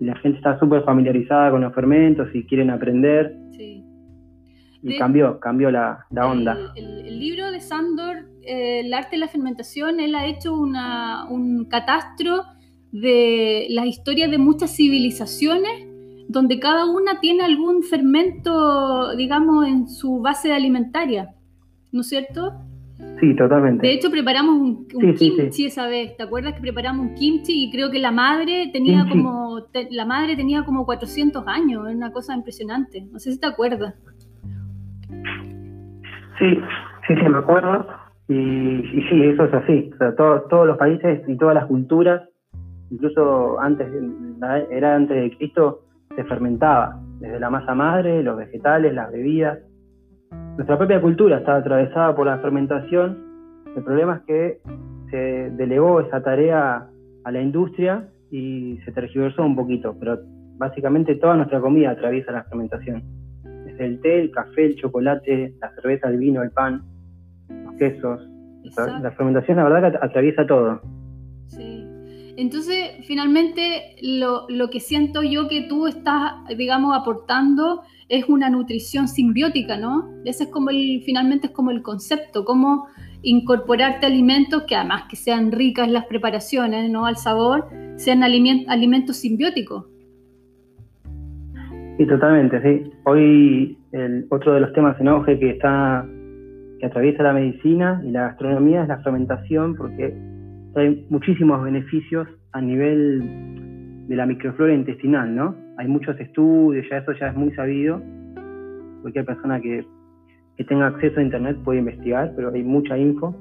Y 0.00 0.04
la 0.06 0.16
gente 0.16 0.38
está 0.38 0.58
súper 0.58 0.82
familiarizada 0.84 1.50
con 1.50 1.60
los 1.60 1.74
fermentos 1.74 2.28
y 2.32 2.44
quieren 2.44 2.70
aprender. 2.70 3.36
Sí. 3.52 3.84
Y 4.82 4.96
cambió, 4.96 5.38
cambió 5.38 5.70
la, 5.70 6.06
onda. 6.10 6.56
El, 6.74 7.18
libro 7.18 7.50
de 7.52 7.60
Sandor, 7.60 8.30
eh, 8.40 8.80
El 8.80 8.94
arte 8.94 9.16
de 9.16 9.18
la 9.18 9.28
fermentación, 9.28 10.00
él 10.00 10.14
ha 10.14 10.24
hecho 10.24 10.54
una, 10.54 11.28
un 11.28 11.66
catastro 11.66 12.44
de 12.90 13.66
las 13.68 13.84
historias 13.84 14.30
de 14.30 14.38
muchas 14.38 14.74
civilizaciones 14.74 15.89
donde 16.30 16.60
cada 16.60 16.86
una 16.86 17.18
tiene 17.18 17.44
algún 17.44 17.82
fermento, 17.82 19.16
digamos, 19.16 19.66
en 19.66 19.88
su 19.88 20.20
base 20.20 20.52
alimentaria, 20.52 21.34
¿no 21.90 22.02
es 22.02 22.08
cierto? 22.08 22.52
Sí, 23.18 23.34
totalmente. 23.34 23.86
De 23.86 23.94
hecho, 23.94 24.10
preparamos 24.10 24.60
un, 24.60 24.86
kimchi 24.86 25.66
esa 25.66 25.88
vez. 25.88 26.16
¿Te 26.16 26.22
acuerdas 26.22 26.54
que 26.54 26.60
preparamos 26.60 27.06
un 27.06 27.14
kimchi 27.14 27.64
y 27.64 27.70
creo 27.72 27.90
que 27.90 27.98
la 27.98 28.12
madre 28.12 28.70
tenía 28.72 29.06
como 29.08 29.66
la 29.90 30.04
madre 30.04 30.36
tenía 30.36 30.62
como 30.64 30.86
400 30.86 31.44
años? 31.46 31.88
Es 31.88 31.96
una 31.96 32.12
cosa 32.12 32.34
impresionante. 32.36 33.06
No 33.10 33.18
sé 33.18 33.32
si 33.32 33.40
te 33.40 33.46
acuerdas. 33.46 33.94
Sí, 36.38 36.54
sí, 37.08 37.14
sí, 37.14 37.28
me 37.28 37.38
acuerdo. 37.38 37.86
Y, 38.28 39.02
sí, 39.08 39.22
eso 39.24 39.44
es 39.44 39.54
así. 39.54 39.90
O 39.94 39.96
sea, 39.96 40.14
todos 40.14 40.66
los 40.66 40.78
países 40.78 41.22
y 41.26 41.36
todas 41.36 41.54
las 41.54 41.66
culturas, 41.66 42.22
incluso 42.90 43.58
antes, 43.58 43.88
era 44.70 44.94
antes 44.94 45.16
de 45.16 45.36
Cristo, 45.36 45.80
se 46.14 46.24
fermentaba. 46.24 47.00
Desde 47.20 47.38
la 47.38 47.50
masa 47.50 47.74
madre, 47.74 48.22
los 48.22 48.36
vegetales, 48.36 48.94
las 48.94 49.10
bebidas 49.12 49.58
nuestra 50.56 50.76
propia 50.76 51.00
cultura 51.00 51.38
está 51.38 51.56
atravesada 51.56 52.14
por 52.14 52.26
la 52.26 52.38
fermentación. 52.38 53.16
El 53.74 53.82
problema 53.82 54.16
es 54.16 54.22
que 54.26 54.60
se 55.10 55.50
delegó 55.56 56.00
esa 56.00 56.22
tarea 56.22 56.86
a 57.24 57.32
la 57.32 57.40
industria 57.40 58.08
y 58.30 58.78
se 58.84 58.92
tergiversó 58.92 59.42
un 59.42 59.56
poquito, 59.56 59.96
pero 59.98 60.18
básicamente 60.58 61.14
toda 61.16 61.36
nuestra 61.36 61.60
comida 61.60 61.90
atraviesa 61.90 62.32
la 62.32 62.44
fermentación. 62.44 63.02
Es 63.66 63.80
el 63.80 64.00
té, 64.00 64.20
el 64.20 64.30
café, 64.30 64.66
el 64.66 64.76
chocolate, 64.76 65.54
la 65.60 65.74
cerveza, 65.74 66.08
el 66.08 66.18
vino, 66.18 66.42
el 66.42 66.50
pan, 66.50 66.82
los 67.48 67.74
quesos. 67.76 68.20
La 68.76 69.10
fermentación, 69.12 69.56
la 69.56 69.64
verdad, 69.64 69.92
que 69.92 70.06
atraviesa 70.06 70.46
todo. 70.46 70.82
Entonces, 72.40 73.04
finalmente, 73.06 73.96
lo, 74.00 74.46
lo 74.48 74.70
que 74.70 74.80
siento 74.80 75.22
yo 75.22 75.46
que 75.46 75.66
tú 75.68 75.86
estás, 75.86 76.32
digamos, 76.56 76.96
aportando 76.96 77.82
es 78.08 78.30
una 78.30 78.48
nutrición 78.48 79.08
simbiótica, 79.08 79.76
¿no? 79.76 80.08
Ese 80.24 80.44
es 80.44 80.50
como 80.50 80.70
el, 80.70 81.02
finalmente 81.04 81.48
es 81.48 81.52
como 81.52 81.70
el 81.70 81.82
concepto, 81.82 82.46
cómo 82.46 82.86
incorporarte 83.20 84.06
alimentos 84.06 84.62
que 84.62 84.74
además 84.74 85.02
que 85.10 85.16
sean 85.16 85.52
ricas 85.52 85.90
las 85.90 86.06
preparaciones, 86.06 86.90
¿no? 86.90 87.04
Al 87.04 87.16
sabor, 87.16 87.66
sean 87.96 88.22
alimentos 88.22 89.16
simbióticos. 89.16 89.84
Sí, 91.98 92.06
totalmente, 92.06 92.62
sí. 92.62 92.90
Hoy 93.04 93.76
el, 93.92 94.26
otro 94.30 94.54
de 94.54 94.60
los 94.60 94.72
temas 94.72 94.98
en 94.98 95.08
auge 95.08 95.38
que 95.38 95.50
está 95.50 96.06
que 96.78 96.86
atraviesa 96.86 97.22
la 97.22 97.34
medicina 97.34 98.00
y 98.02 98.10
la 98.12 98.28
gastronomía 98.28 98.84
es 98.84 98.88
la 98.88 99.02
fermentación 99.02 99.74
porque 99.76 100.16
hay 100.74 101.06
muchísimos 101.10 101.62
beneficios 101.62 102.28
a 102.52 102.60
nivel 102.60 104.06
de 104.08 104.16
la 104.16 104.26
microflora 104.26 104.74
intestinal, 104.74 105.34
¿no? 105.34 105.54
hay 105.80 105.88
muchos 105.88 106.20
estudios, 106.20 106.84
ya 106.90 106.98
eso 106.98 107.12
ya 107.18 107.28
es 107.28 107.34
muy 107.34 107.50
sabido. 107.52 108.02
Cualquier 109.00 109.24
persona 109.24 109.58
que, 109.60 109.86
tenga 110.68 110.88
acceso 110.88 111.20
a 111.20 111.22
Internet 111.22 111.56
puede 111.64 111.78
investigar, 111.78 112.34
pero 112.36 112.52
hay 112.52 112.62
mucha 112.62 112.98
info. 112.98 113.34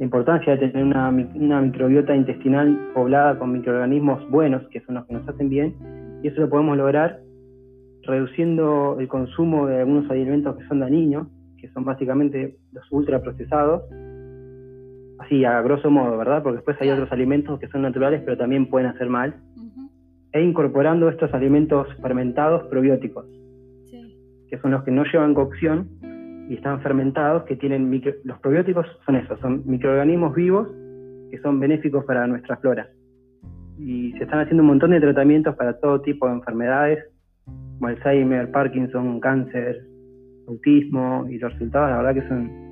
La 0.00 0.04
importancia 0.04 0.56
de 0.56 0.68
tener 0.68 0.84
una, 0.84 1.12
microbiota 1.12 2.16
intestinal 2.16 2.76
poblada 2.92 3.38
con 3.38 3.52
microorganismos 3.52 4.28
buenos, 4.30 4.66
que 4.70 4.80
son 4.80 4.96
los 4.96 5.06
que 5.06 5.14
nos 5.14 5.28
hacen 5.28 5.48
bien, 5.48 5.76
y 6.24 6.28
eso 6.28 6.40
lo 6.40 6.50
podemos 6.50 6.76
lograr 6.76 7.20
reduciendo 8.02 8.96
el 8.98 9.06
consumo 9.06 9.68
de 9.68 9.78
algunos 9.78 10.10
alimentos 10.10 10.56
que 10.56 10.66
son 10.66 10.80
dañinos, 10.80 11.28
que 11.56 11.68
son 11.68 11.84
básicamente 11.84 12.56
los 12.72 12.84
ultraprocesados, 12.90 13.84
así 15.24 15.44
a 15.44 15.60
grosso 15.62 15.90
modo, 15.90 16.16
¿verdad? 16.18 16.42
Porque 16.42 16.56
después 16.56 16.76
hay 16.80 16.90
otros 16.90 17.10
alimentos 17.12 17.58
que 17.58 17.68
son 17.68 17.82
naturales 17.82 18.22
pero 18.24 18.36
también 18.36 18.66
pueden 18.66 18.88
hacer 18.88 19.08
mal, 19.08 19.34
e 20.32 20.42
incorporando 20.42 21.08
estos 21.08 21.32
alimentos 21.32 21.86
fermentados 22.02 22.64
probióticos, 22.64 23.24
que 24.48 24.58
son 24.60 24.72
los 24.72 24.82
que 24.82 24.90
no 24.90 25.04
llevan 25.04 25.32
cocción 25.32 25.88
y 26.48 26.54
están 26.54 26.80
fermentados, 26.80 27.44
que 27.44 27.56
tienen 27.56 27.90
los 28.24 28.38
probióticos 28.40 28.86
son 29.06 29.16
esos, 29.16 29.38
son 29.40 29.62
microorganismos 29.64 30.34
vivos 30.34 30.68
que 31.30 31.38
son 31.38 31.60
benéficos 31.60 32.04
para 32.04 32.26
nuestra 32.26 32.56
flora. 32.56 32.88
Y 33.78 34.12
se 34.12 34.24
están 34.24 34.40
haciendo 34.40 34.62
un 34.62 34.68
montón 34.68 34.90
de 34.90 35.00
tratamientos 35.00 35.56
para 35.56 35.78
todo 35.80 36.00
tipo 36.00 36.26
de 36.26 36.34
enfermedades, 36.34 37.04
como 37.44 37.88
Alzheimer, 37.88 38.50
Parkinson, 38.50 39.20
cáncer, 39.20 39.84
autismo, 40.48 41.26
y 41.28 41.38
los 41.38 41.52
resultados 41.52 41.90
la 41.90 41.96
verdad 41.96 42.14
que 42.14 42.28
son 42.28 42.63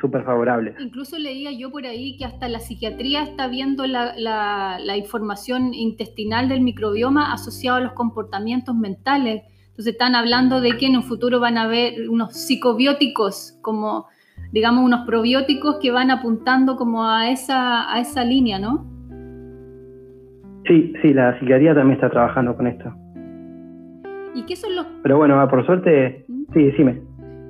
súper. 0.00 0.24
Incluso 0.78 1.18
leía 1.18 1.52
yo 1.52 1.70
por 1.70 1.84
ahí 1.84 2.16
que 2.16 2.24
hasta 2.24 2.48
la 2.48 2.60
psiquiatría 2.60 3.22
está 3.22 3.48
viendo 3.48 3.86
la, 3.86 4.14
la, 4.16 4.96
información 4.96 5.74
intestinal 5.74 6.48
del 6.48 6.60
microbioma 6.60 7.32
asociado 7.32 7.78
a 7.78 7.80
los 7.80 7.92
comportamientos 7.92 8.74
mentales. 8.74 9.42
Entonces 9.68 9.92
están 9.92 10.14
hablando 10.14 10.60
de 10.60 10.76
que 10.76 10.86
en 10.86 10.96
un 10.96 11.02
futuro 11.02 11.40
van 11.40 11.58
a 11.58 11.62
haber 11.62 12.08
unos 12.08 12.34
psicobióticos, 12.34 13.58
como 13.62 14.06
digamos 14.52 14.84
unos 14.84 15.06
probióticos 15.06 15.78
que 15.80 15.90
van 15.90 16.10
apuntando 16.10 16.76
como 16.76 17.06
a 17.06 17.30
esa, 17.30 17.92
a 17.92 18.00
esa 18.00 18.24
línea, 18.24 18.58
¿no? 18.58 18.86
Sí, 20.66 20.92
sí, 21.02 21.14
la 21.14 21.38
psiquiatría 21.38 21.74
también 21.74 21.94
está 21.94 22.10
trabajando 22.10 22.56
con 22.56 22.66
esto. 22.66 22.92
¿Y 24.34 24.44
qué 24.46 24.56
son 24.56 24.76
los...? 24.76 24.86
Pero 25.02 25.18
bueno, 25.18 25.48
por 25.48 25.64
suerte, 25.66 26.24
¿Mm? 26.28 26.44
sí, 26.52 26.62
decime. 26.64 27.02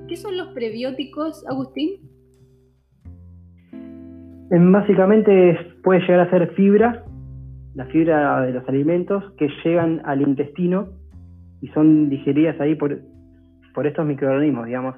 ¿Qué 0.09 0.17
son 0.17 0.37
los 0.37 0.49
prebióticos, 0.49 1.47
Agustín? 1.49 2.01
Básicamente 4.51 5.59
puede 5.83 6.01
llegar 6.01 6.21
a 6.21 6.31
ser 6.31 6.53
fibra, 6.55 7.05
la 7.75 7.87
fibra 7.87 8.43
de 8.43 8.53
los 8.53 8.69
alimentos 8.69 9.33
que 9.39 9.49
llegan 9.65 10.03
al 10.05 10.23
intestino 10.23 10.89
y 11.61 11.69
son 11.69 12.11
digeridas 12.11 12.61
ahí 12.61 12.75
por, 12.75 13.01
por 13.75 13.87
estos 13.87 14.05
microorganismos, 14.05 14.67
digamos. 14.67 14.97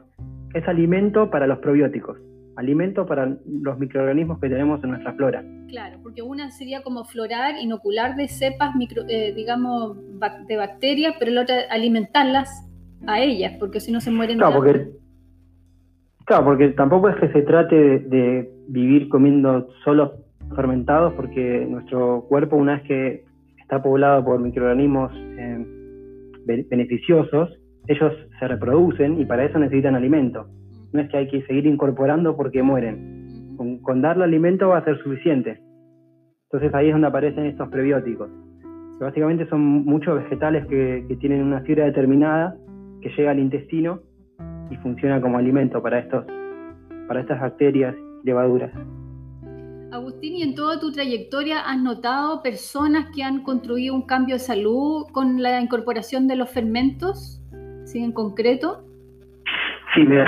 Es 0.54 0.66
alimento 0.66 1.30
para 1.30 1.46
los 1.46 1.58
probióticos 1.58 2.18
alimento 2.56 3.06
para 3.06 3.36
los 3.46 3.78
microorganismos 3.78 4.38
que 4.40 4.48
tenemos 4.48 4.82
en 4.84 4.90
nuestra 4.90 5.12
flora. 5.14 5.44
Claro, 5.68 5.98
porque 6.02 6.22
una 6.22 6.50
sería 6.50 6.82
como 6.82 7.04
florar, 7.04 7.54
inocular 7.60 8.14
de 8.16 8.28
cepas, 8.28 8.74
micro, 8.74 9.04
eh, 9.08 9.32
digamos, 9.34 9.96
de 10.46 10.56
bacterias, 10.56 11.14
pero 11.18 11.32
la 11.32 11.42
otra 11.42 11.56
alimentarlas 11.70 12.68
a 13.06 13.20
ellas, 13.20 13.54
porque 13.58 13.80
si 13.80 13.90
no 13.90 14.00
se 14.00 14.10
mueren. 14.10 14.38
Claro, 14.38 14.56
porque, 14.56 14.90
claro, 16.24 16.44
porque 16.44 16.68
tampoco 16.70 17.08
es 17.08 17.16
que 17.16 17.28
se 17.28 17.42
trate 17.42 18.00
de, 18.00 18.50
vivir 18.68 19.08
comiendo 19.08 19.68
solo 19.84 20.14
fermentados, 20.54 21.12
porque 21.14 21.66
nuestro 21.68 22.24
cuerpo, 22.28 22.56
una 22.56 22.74
vez 22.74 22.82
que 22.82 23.24
está 23.60 23.82
poblado 23.82 24.24
por 24.24 24.40
microorganismos 24.40 25.12
eh, 25.14 25.66
beneficiosos, 26.70 27.50
ellos 27.86 28.12
se 28.38 28.48
reproducen 28.48 29.20
y 29.20 29.24
para 29.24 29.44
eso 29.44 29.58
necesitan 29.58 29.94
alimento 29.94 30.46
no 30.92 31.00
es 31.00 31.10
que 31.10 31.16
hay 31.16 31.28
que 31.28 31.42
seguir 31.42 31.66
incorporando 31.66 32.36
porque 32.36 32.62
mueren. 32.62 33.56
Con, 33.82 34.02
darle 34.02 34.24
alimento 34.24 34.68
va 34.68 34.78
a 34.78 34.84
ser 34.84 34.98
suficiente. 35.02 35.60
Entonces 36.44 36.74
ahí 36.74 36.88
es 36.88 36.92
donde 36.92 37.08
aparecen 37.08 37.46
estos 37.46 37.68
prebióticos. 37.68 38.28
básicamente 39.00 39.46
son 39.48 39.60
muchos 39.60 40.22
vegetales 40.22 40.66
que, 40.66 41.04
tienen 41.20 41.42
una 41.42 41.60
fibra 41.60 41.84
determinada 41.84 42.56
que 43.00 43.10
llega 43.10 43.30
al 43.30 43.38
intestino 43.38 44.00
y 44.72 44.76
funciona 44.76 45.20
como 45.20 45.38
alimento 45.38 45.82
para, 45.82 45.98
estos, 45.98 46.24
para 47.06 47.20
estas 47.20 47.40
bacterias 47.40 47.94
y 48.22 48.26
levaduras. 48.26 48.72
Agustín, 49.92 50.36
¿y 50.36 50.42
en 50.42 50.54
toda 50.54 50.80
tu 50.80 50.90
trayectoria 50.90 51.60
has 51.60 51.78
notado 51.78 52.42
personas 52.42 53.10
que 53.14 53.22
han 53.22 53.42
construido 53.42 53.94
un 53.94 54.06
cambio 54.06 54.36
de 54.36 54.38
salud 54.38 55.04
con 55.12 55.42
la 55.42 55.60
incorporación 55.60 56.26
de 56.28 56.36
los 56.36 56.50
fermentos? 56.50 57.42
¿Sí, 57.84 58.02
en 58.02 58.12
concreto? 58.12 58.84
Sí, 59.94 60.00
mira, 60.06 60.26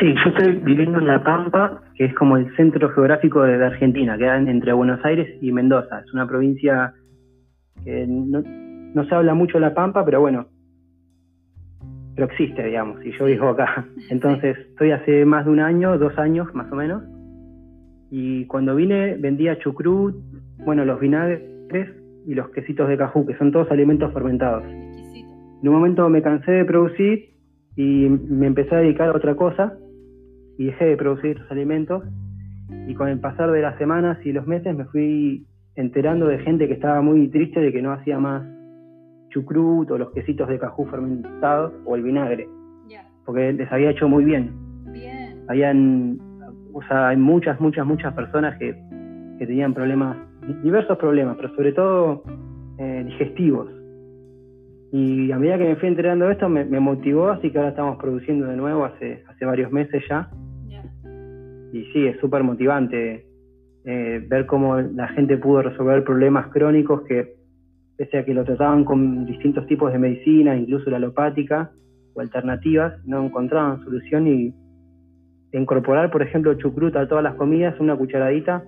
Sí, 0.00 0.14
yo 0.14 0.30
estoy 0.30 0.52
viviendo 0.56 0.98
en 0.98 1.06
La 1.06 1.22
Pampa, 1.22 1.82
que 1.94 2.06
es 2.06 2.14
como 2.14 2.36
el 2.38 2.54
centro 2.56 2.88
geográfico 2.90 3.42
de, 3.42 3.62
Argentina, 3.62 4.16
queda 4.16 4.38
entre 4.38 4.72
Buenos 4.72 5.04
Aires 5.04 5.28
y 5.42 5.52
Mendoza. 5.52 6.00
Es 6.00 6.12
una 6.14 6.26
provincia 6.26 6.94
que 7.84 8.06
no, 8.08 8.42
se 9.04 9.14
habla 9.14 9.34
mucho 9.34 9.58
de 9.58 9.60
La 9.60 9.74
Pampa, 9.74 10.04
pero 10.04 10.20
bueno, 10.20 10.46
pero 12.14 12.26
existe, 12.26 12.64
digamos, 12.64 13.04
y 13.04 13.12
yo 13.12 13.26
vivo 13.26 13.48
acá. 13.48 13.86
Entonces, 14.10 14.56
estoy 14.58 14.90
hace 14.90 15.24
más 15.24 15.44
de 15.44 15.50
un 15.50 15.60
año, 15.60 15.98
dos 15.98 16.16
años 16.18 16.54
más 16.54 16.70
o 16.72 16.76
menos, 16.76 17.02
y 18.10 18.44
cuando 18.46 18.74
vine 18.74 19.16
vendía 19.16 19.58
chucrut, 19.58 20.14
bueno, 20.64 20.84
los 20.84 21.00
vinagres 21.00 21.88
y 22.26 22.34
los 22.34 22.50
quesitos 22.50 22.88
de 22.88 22.98
cajú, 22.98 23.24
que 23.24 23.36
son 23.38 23.50
todos 23.50 23.70
alimentos 23.70 24.12
fermentados. 24.12 24.64
En 24.64 25.68
un 25.68 25.74
momento 25.74 26.08
me 26.10 26.20
cansé 26.20 26.52
de 26.52 26.64
producir 26.66 27.30
y 27.74 28.08
me 28.08 28.48
empecé 28.48 28.74
a 28.74 28.78
dedicar 28.80 29.08
a 29.08 29.16
otra 29.16 29.34
cosa 29.34 29.78
y 30.58 30.66
dejé 30.66 30.84
de 30.84 30.96
producir 30.98 31.30
estos 31.30 31.50
alimentos 31.50 32.04
y 32.86 32.94
con 32.94 33.08
el 33.08 33.18
pasar 33.20 33.50
de 33.50 33.62
las 33.62 33.78
semanas 33.78 34.18
y 34.26 34.32
los 34.32 34.46
meses 34.46 34.76
me 34.76 34.84
fui 34.84 35.46
enterando 35.74 36.26
de 36.26 36.38
gente 36.40 36.68
que 36.68 36.74
estaba 36.74 37.00
muy 37.00 37.28
triste 37.28 37.60
de 37.60 37.72
que 37.72 37.80
no 37.80 37.92
hacía 37.92 38.18
más 38.18 38.42
chucrut 39.32 39.90
o 39.90 39.98
los 39.98 40.10
quesitos 40.12 40.48
de 40.48 40.58
cajú 40.58 40.86
fermentados 40.86 41.72
o 41.84 41.96
el 41.96 42.02
vinagre, 42.02 42.48
porque 43.24 43.52
les 43.52 43.70
había 43.72 43.90
hecho 43.90 44.08
muy 44.08 44.24
bien. 44.24 44.52
Habían, 45.48 46.18
o 46.72 46.82
sea, 46.82 47.08
hay 47.08 47.16
muchas, 47.16 47.60
muchas, 47.60 47.84
muchas 47.84 48.14
personas 48.14 48.56
que, 48.58 48.74
que 49.38 49.46
tenían 49.46 49.74
problemas, 49.74 50.16
diversos 50.62 50.96
problemas, 50.98 51.36
pero 51.36 51.54
sobre 51.56 51.72
todo 51.72 52.22
eh, 52.78 53.02
digestivos. 53.06 53.68
Y 54.92 55.32
a 55.32 55.38
medida 55.38 55.56
que 55.58 55.64
me 55.64 55.76
fui 55.76 55.88
enterando 55.88 56.26
de 56.26 56.32
esto, 56.32 56.48
me, 56.48 56.64
motivó, 56.80 57.30
así 57.30 57.50
que 57.50 57.58
ahora 57.58 57.70
estamos 57.70 57.96
produciendo 57.96 58.46
de 58.46 58.56
nuevo 58.56 58.84
hace, 58.84 59.24
hace 59.28 59.44
varios 59.44 59.72
meses 59.72 60.02
ya. 60.08 60.30
Y 61.72 61.84
sí, 61.92 62.06
es 62.06 62.20
súper 62.20 62.42
motivante 62.42 63.24
eh, 63.84 64.26
ver 64.28 64.44
cómo 64.44 64.78
la 64.78 65.08
gente 65.08 65.38
pudo 65.38 65.62
resolver 65.62 66.04
problemas 66.04 66.48
crónicos 66.48 67.02
que, 67.02 67.41
pese 67.96 68.18
a 68.18 68.24
que 68.24 68.34
lo 68.34 68.44
trataban 68.44 68.84
con 68.84 69.26
distintos 69.26 69.66
tipos 69.66 69.92
de 69.92 69.98
medicina, 69.98 70.56
incluso 70.56 70.90
la 70.90 70.96
alopática 70.96 71.72
o 72.14 72.20
alternativas, 72.20 72.94
no 73.04 73.24
encontraban 73.24 73.82
solución 73.84 74.26
y 74.26 74.54
incorporar, 75.52 76.10
por 76.10 76.22
ejemplo, 76.22 76.54
chucrut 76.54 76.96
a 76.96 77.06
todas 77.06 77.24
las 77.24 77.34
comidas, 77.34 77.78
una 77.78 77.96
cucharadita, 77.96 78.64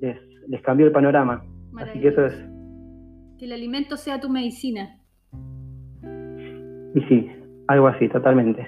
les, 0.00 0.18
les 0.48 0.62
cambió 0.62 0.86
el 0.86 0.92
panorama. 0.92 1.44
Así 1.76 2.00
que 2.00 2.08
eso 2.08 2.26
es. 2.26 2.34
Que 3.38 3.46
el 3.46 3.52
alimento 3.52 3.96
sea 3.96 4.20
tu 4.20 4.30
medicina. 4.30 5.00
Y 6.94 7.00
sí, 7.08 7.30
algo 7.66 7.88
así, 7.88 8.08
totalmente. 8.08 8.66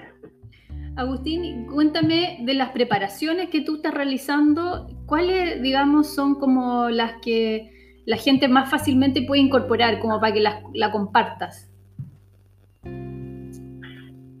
Agustín, 0.97 1.67
cuéntame 1.67 2.39
de 2.43 2.53
las 2.55 2.71
preparaciones 2.71 3.49
que 3.49 3.61
tú 3.61 3.75
estás 3.75 3.93
realizando, 3.93 4.87
¿cuáles, 5.05 5.61
digamos, 5.61 6.13
son 6.13 6.35
como 6.35 6.89
las 6.89 7.21
que 7.21 7.69
la 8.07 8.15
gente 8.17 8.47
más 8.47 8.71
fácilmente 8.71 9.21
puede 9.27 9.41
incorporar, 9.41 9.99
como 9.99 10.19
para 10.19 10.33
que 10.33 10.39
la, 10.39 10.91
compartas? 10.91 11.69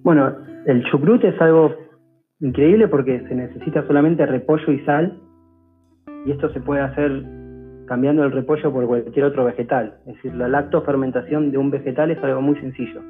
Bueno, 0.03 0.37
el 0.65 0.83
chucrut 0.89 1.21
es 1.25 1.39
algo 1.41 1.75
increíble 2.39 2.87
porque 2.87 3.19
se 3.27 3.35
necesita 3.35 3.85
solamente 3.85 4.25
repollo 4.25 4.71
y 4.71 4.79
sal, 4.85 5.19
y 6.25 6.31
esto 6.31 6.51
se 6.53 6.61
puede 6.61 6.81
hacer 6.81 7.23
cambiando 7.87 8.23
el 8.23 8.31
repollo 8.31 8.71
por 8.71 8.87
cualquier 8.87 9.25
otro 9.25 9.43
vegetal. 9.43 9.99
Es 10.07 10.15
decir, 10.15 10.33
la 10.33 10.47
lactofermentación 10.47 11.51
de 11.51 11.57
un 11.57 11.69
vegetal 11.69 12.09
es 12.11 12.23
algo 12.23 12.41
muy 12.41 12.55
sencillo 12.61 13.01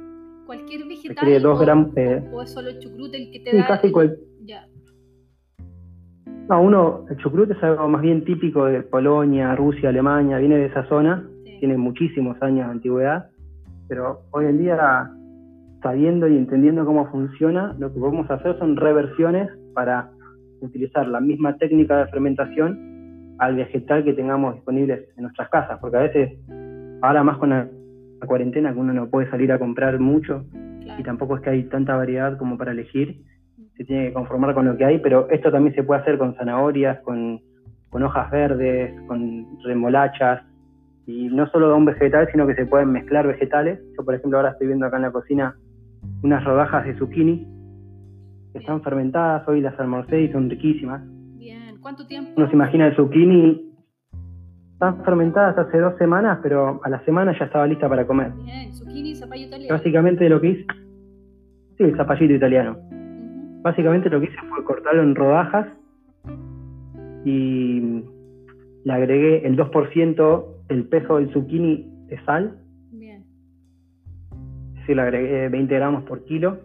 cualquier 0.48 0.86
vegetal 0.86 1.42
dos 1.42 1.60
o, 1.60 1.92
eh, 1.96 2.24
o, 2.32 2.42
es 2.42 2.50
solo 2.50 2.70
el 2.70 2.78
chucrut 2.78 3.14
el 3.14 3.30
que 3.30 3.40
te 3.40 3.54
da 3.54 3.66
casi 3.66 3.92
ya. 4.44 4.66
No 6.48 6.62
uno 6.62 7.04
el 7.10 7.16
chucrut 7.18 7.50
es 7.50 7.62
algo 7.62 7.88
más 7.88 8.02
bien 8.02 8.24
típico 8.24 8.64
de 8.66 8.82
Polonia 8.82 9.54
Rusia 9.54 9.90
Alemania 9.90 10.38
viene 10.38 10.56
de 10.56 10.66
esa 10.66 10.84
zona 10.88 11.24
tiene 11.60 11.76
muchísimos 11.76 12.40
años 12.42 12.66
de 12.66 12.72
antigüedad 12.72 13.26
pero 13.88 14.20
hoy 14.30 14.46
en 14.46 14.58
día 14.58 15.10
sabiendo 15.82 16.28
y 16.28 16.36
entendiendo 16.36 16.84
cómo 16.84 17.10
funciona 17.10 17.74
lo 17.78 17.92
que 17.92 18.00
podemos 18.00 18.30
hacer 18.30 18.58
son 18.58 18.76
reversiones 18.76 19.50
para 19.74 20.10
utilizar 20.60 21.06
la 21.06 21.20
misma 21.20 21.56
técnica 21.56 21.98
de 21.98 22.10
fermentación 22.10 23.36
al 23.38 23.54
vegetal 23.54 24.04
que 24.04 24.14
tengamos 24.14 24.54
disponibles 24.54 25.08
en 25.16 25.22
nuestras 25.22 25.48
casas 25.50 25.78
porque 25.80 25.96
a 25.96 26.00
veces 26.00 26.38
ahora 27.02 27.22
más 27.22 27.38
con 27.38 27.50
la 27.50 27.68
la 28.20 28.26
cuarentena 28.26 28.72
que 28.72 28.78
uno 28.78 28.92
no 28.92 29.08
puede 29.08 29.30
salir 29.30 29.52
a 29.52 29.58
comprar 29.58 29.98
mucho 29.98 30.44
y 30.98 31.02
tampoco 31.02 31.36
es 31.36 31.42
que 31.42 31.50
hay 31.50 31.62
tanta 31.64 31.96
variedad 31.96 32.36
como 32.38 32.58
para 32.58 32.72
elegir, 32.72 33.22
se 33.78 33.84
tiene 33.84 34.08
que 34.08 34.12
conformar 34.12 34.54
con 34.54 34.66
lo 34.66 34.76
que 34.76 34.84
hay, 34.84 34.98
pero 34.98 35.30
esto 35.30 35.52
también 35.52 35.74
se 35.74 35.84
puede 35.84 36.00
hacer 36.00 36.18
con 36.18 36.34
zanahorias, 36.34 37.00
con, 37.02 37.40
hojas 37.92 38.30
verdes, 38.30 38.92
con 39.06 39.46
remolachas, 39.62 40.42
Y 41.06 41.28
no 41.28 41.46
solo 41.48 41.68
de 41.68 41.74
un 41.74 41.84
vegetal, 41.84 42.28
sino 42.30 42.46
que 42.46 42.56
se 42.56 42.66
pueden 42.66 42.90
mezclar 42.90 43.26
vegetales. 43.26 43.78
Yo, 43.96 44.04
por 44.04 44.14
ejemplo, 44.14 44.38
ahora 44.38 44.50
estoy 44.50 44.66
viendo 44.66 44.84
acá 44.84 44.96
en 44.96 45.02
la 45.02 45.12
cocina 45.12 45.56
unas 46.22 46.44
rodajas 46.44 46.84
de 46.84 46.98
zucchini 46.98 47.46
que 48.52 48.58
están 48.58 48.82
fermentadas. 48.82 49.46
Hoy 49.48 49.60
las 49.60 49.78
almorcé 49.78 50.22
y 50.22 50.32
son 50.32 50.50
riquísimas. 50.50 51.00
Bien, 51.38 51.78
¿cuánto 51.80 52.06
tiempo? 52.06 52.32
Uno 52.36 52.48
se 52.48 52.54
imagina 52.54 52.88
el 52.88 52.96
zucchini. 52.96 53.64
Están 54.72 55.04
fermentadas 55.04 55.56
hace 55.56 55.78
dos 55.78 55.96
semanas, 55.98 56.40
pero 56.42 56.80
a 56.84 56.88
la 56.88 57.02
semana 57.04 57.36
ya 57.38 57.46
estaba 57.46 57.66
lista 57.66 57.88
para 57.88 58.06
comer. 58.06 58.32
Bien, 58.44 58.74
zucchini 58.74 59.14
zapallo 59.14 59.46
italiano. 59.46 59.74
Básicamente 59.74 60.28
lo 60.28 60.40
que 60.40 60.48
hice. 60.48 60.66
Sí, 61.78 61.84
el 61.84 61.96
zapallito 61.96 62.34
italiano. 62.34 62.76
Básicamente 63.62 64.08
lo 64.08 64.20
que 64.20 64.26
hice 64.26 64.36
fue 64.48 64.64
cortarlo 64.64 65.02
en 65.02 65.14
rodajas 65.14 65.66
y 67.24 68.04
le 68.84 68.92
agregué 68.92 69.46
el 69.46 69.56
2% 69.56 70.44
el 70.68 70.84
peso 70.84 71.16
del 71.16 71.32
zucchini 71.32 71.90
de 72.06 72.20
sal. 72.24 72.58
Bien. 72.92 73.24
Es 74.74 74.80
decir, 74.80 74.96
le 74.96 75.02
agregué 75.02 75.48
20 75.48 75.74
gramos 75.74 76.04
por 76.04 76.24
kilo. 76.24 76.58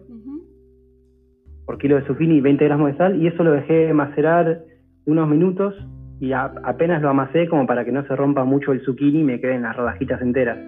Por 1.66 1.78
kilo 1.78 1.96
de 1.96 2.06
zucchini 2.06 2.36
y 2.36 2.40
20 2.40 2.64
gramos 2.64 2.92
de 2.92 2.98
sal. 2.98 3.22
Y 3.22 3.26
eso 3.26 3.42
lo 3.42 3.52
dejé 3.52 3.92
macerar 3.94 4.64
unos 5.06 5.28
minutos 5.28 5.74
y 6.20 6.32
apenas 6.32 7.02
lo 7.02 7.10
amasé 7.10 7.48
como 7.48 7.66
para 7.66 7.84
que 7.84 7.92
no 7.92 8.06
se 8.06 8.14
rompa 8.14 8.44
mucho 8.44 8.72
el 8.72 8.84
zucchini 8.84 9.20
y 9.20 9.24
me 9.24 9.40
queden 9.40 9.62
las 9.62 9.76
rodajitas 9.76 10.20
enteras. 10.22 10.58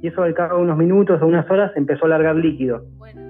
Y 0.00 0.08
eso 0.08 0.22
al 0.24 0.34
cabo 0.34 0.56
de 0.56 0.64
unos 0.64 0.76
minutos 0.76 1.22
o 1.22 1.26
unas 1.26 1.48
horas 1.48 1.70
empezó 1.76 2.06
a 2.06 2.08
largar 2.08 2.34
líquido. 2.34 2.84
Bueno. 2.98 3.21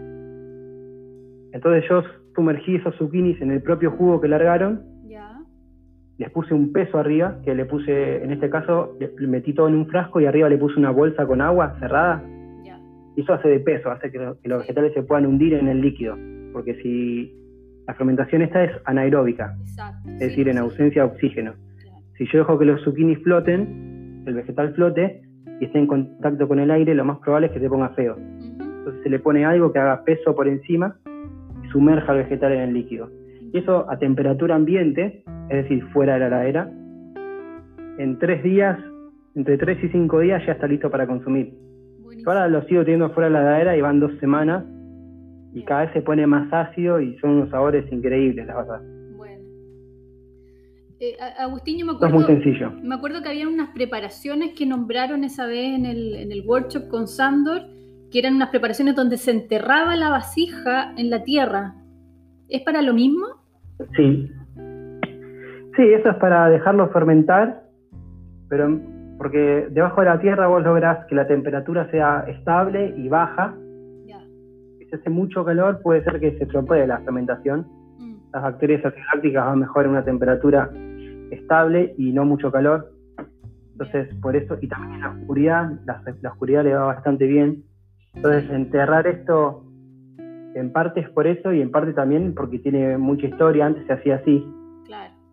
Entonces 1.64 1.88
yo 1.88 2.02
sumergí 2.34 2.76
esos 2.76 2.96
zucchinis 2.96 3.40
en 3.40 3.52
el 3.52 3.62
propio 3.62 3.92
jugo 3.92 4.20
que 4.20 4.26
largaron 4.26 4.92
les 6.18 6.30
puse 6.30 6.54
un 6.54 6.72
peso 6.72 6.98
arriba, 6.98 7.38
que 7.44 7.54
le 7.54 7.64
puse, 7.64 8.22
en 8.22 8.30
este 8.30 8.48
caso, 8.48 8.96
le 9.00 9.26
metí 9.26 9.54
todo 9.54 9.68
en 9.68 9.74
un 9.74 9.88
frasco 9.88 10.20
y 10.20 10.26
arriba 10.26 10.48
le 10.48 10.58
puse 10.58 10.78
una 10.78 10.90
bolsa 10.90 11.26
con 11.26 11.40
agua 11.40 11.74
cerrada. 11.80 12.22
Y 13.16 13.20
eso 13.22 13.34
hace 13.34 13.48
de 13.48 13.60
peso, 13.60 13.90
hace 13.90 14.10
que, 14.12 14.18
los 14.18 14.58
vegetales 14.60 14.94
se 14.94 15.02
puedan 15.02 15.26
hundir 15.26 15.54
en 15.54 15.66
el 15.66 15.80
líquido. 15.80 16.16
Porque 16.52 16.74
si 16.82 17.34
la 17.88 17.94
fermentación 17.94 18.42
esta 18.42 18.62
es 18.62 18.70
anaeróbica, 18.84 19.56
es 20.06 20.18
decir, 20.20 20.48
en 20.48 20.58
ausencia 20.58 21.02
de 21.02 21.08
oxígeno. 21.08 21.54
Si 22.16 22.26
yo 22.26 22.38
dejo 22.38 22.56
que 22.56 22.66
los 22.66 22.82
zucchinis 22.84 23.18
floten, 23.24 24.22
el 24.24 24.34
vegetal 24.34 24.74
flote 24.74 25.22
y 25.60 25.64
esté 25.64 25.78
en 25.78 25.88
contacto 25.88 26.46
con 26.46 26.60
el 26.60 26.70
aire, 26.70 26.94
lo 26.94 27.04
más 27.04 27.18
probable 27.18 27.48
es 27.48 27.52
que 27.52 27.58
se 27.58 27.68
ponga 27.68 27.88
feo. 27.90 28.16
Entonces 28.16 29.02
se 29.02 29.10
le 29.10 29.18
pone 29.18 29.44
algo 29.44 29.72
que 29.72 29.80
haga 29.80 30.04
peso 30.04 30.36
por 30.36 30.46
encima 30.46 30.96
sumerja 31.72 32.12
el 32.12 32.18
vegetal 32.18 32.52
en 32.52 32.60
el 32.60 32.74
líquido. 32.74 33.10
Y 33.52 33.58
eso 33.58 33.90
a 33.90 33.98
temperatura 33.98 34.54
ambiente, 34.54 35.24
es 35.48 35.62
decir, 35.64 35.84
fuera 35.92 36.14
de 36.14 36.20
la 36.20 36.26
heladera, 36.26 36.70
en 37.98 38.18
tres 38.18 38.42
días, 38.42 38.78
entre 39.34 39.58
tres 39.58 39.82
y 39.82 39.88
cinco 39.88 40.20
días 40.20 40.42
ya 40.46 40.52
está 40.52 40.66
listo 40.66 40.90
para 40.90 41.06
consumir. 41.06 41.54
Ahora 42.26 42.48
lo 42.48 42.62
sigo 42.64 42.82
teniendo 42.84 43.10
fuera 43.10 43.28
de 43.28 43.34
la 43.34 43.40
heladera 43.40 43.76
y 43.76 43.80
van 43.80 44.00
dos 44.00 44.12
semanas 44.20 44.64
y 45.54 45.62
cada 45.64 45.82
vez 45.82 45.92
se 45.92 46.02
pone 46.02 46.26
más 46.26 46.52
ácido 46.52 47.00
y 47.00 47.18
son 47.18 47.30
unos 47.30 47.50
sabores 47.50 47.90
increíbles, 47.92 48.46
la 48.46 48.56
verdad. 48.56 48.80
Bueno. 49.16 49.42
Eh, 51.00 51.16
Agustín, 51.38 51.78
yo 51.78 51.86
me 51.86 51.92
acuerdo, 51.92 52.20
es 52.20 52.26
muy 52.26 52.34
sencillo. 52.34 52.72
me 52.82 52.94
acuerdo 52.94 53.22
que 53.22 53.28
había 53.28 53.48
unas 53.48 53.70
preparaciones 53.70 54.54
que 54.54 54.66
nombraron 54.66 55.24
esa 55.24 55.46
vez 55.46 55.78
en 55.78 55.84
el, 55.84 56.14
en 56.14 56.32
el 56.32 56.46
workshop 56.46 56.88
con 56.88 57.06
Sandor, 57.06 57.62
que 58.12 58.18
eran 58.18 58.34
unas 58.34 58.50
preparaciones 58.50 58.94
donde 58.94 59.16
se 59.16 59.30
enterraba 59.30 59.96
la 59.96 60.10
vasija 60.10 60.92
en 60.96 61.08
la 61.08 61.24
tierra. 61.24 61.74
¿Es 62.48 62.60
para 62.62 62.82
lo 62.82 62.92
mismo? 62.92 63.26
Sí. 63.96 64.30
Sí, 65.74 65.82
eso 65.82 66.10
es 66.10 66.16
para 66.16 66.50
dejarlo 66.50 66.90
fermentar, 66.90 67.62
pero 68.50 68.78
porque 69.16 69.68
debajo 69.70 70.02
de 70.02 70.06
la 70.08 70.20
tierra 70.20 70.46
vos 70.46 70.62
lográs 70.62 71.06
que 71.06 71.14
la 71.14 71.26
temperatura 71.26 71.90
sea 71.90 72.24
estable 72.28 72.94
y 72.98 73.08
baja. 73.08 73.54
Si 74.78 74.84
se 74.86 74.96
hace 74.96 75.08
mucho 75.08 75.42
calor, 75.44 75.80
puede 75.82 76.04
ser 76.04 76.20
que 76.20 76.36
se 76.36 76.44
estropee 76.44 76.86
la 76.86 76.98
fermentación. 76.98 77.66
Mm. 77.98 78.14
Las 78.34 78.42
bacterias 78.42 78.84
acidácticas 78.84 79.46
van 79.46 79.60
mejor 79.60 79.86
en 79.86 79.92
una 79.92 80.04
temperatura 80.04 80.70
estable 81.30 81.94
y 81.96 82.12
no 82.12 82.26
mucho 82.26 82.52
calor. 82.52 82.92
Entonces, 83.72 84.14
por 84.20 84.36
eso, 84.36 84.58
y 84.60 84.68
también 84.68 84.94
en 84.94 85.00
la 85.00 85.10
oscuridad, 85.10 85.72
la, 85.86 86.02
la 86.20 86.30
oscuridad 86.30 86.64
le 86.64 86.74
va 86.74 86.84
bastante 86.84 87.26
bien. 87.26 87.64
Entonces, 88.14 88.50
enterrar 88.50 89.06
esto 89.06 89.64
en 90.54 90.72
parte 90.72 91.00
es 91.00 91.08
por 91.10 91.26
eso 91.26 91.52
y 91.52 91.62
en 91.62 91.70
parte 91.70 91.92
también 91.92 92.34
porque 92.34 92.58
tiene 92.58 92.98
mucha 92.98 93.26
historia. 93.26 93.66
Antes 93.66 93.86
se 93.86 93.92
hacía 93.92 94.16
así. 94.16 94.46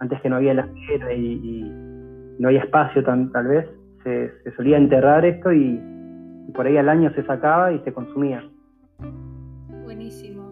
Antes 0.02 0.22
que 0.22 0.30
no 0.30 0.38
había 0.38 0.54
la 0.54 0.70
y, 1.14 1.14
y 1.14 1.90
no 2.40 2.48
había 2.48 2.62
espacio 2.62 3.04
tal 3.04 3.48
vez, 3.48 3.68
se, 4.04 4.32
solía 4.56 4.78
enterrar 4.78 5.26
esto 5.26 5.52
y, 5.52 5.80
por 6.56 6.66
ahí 6.66 6.78
al 6.78 6.90
año 6.90 7.14
se 7.14 7.24
sacaba 7.26 7.72
y 7.72 7.80
se 7.80 7.94
consumía. 7.94 8.44
Buenísimo. 9.84 10.52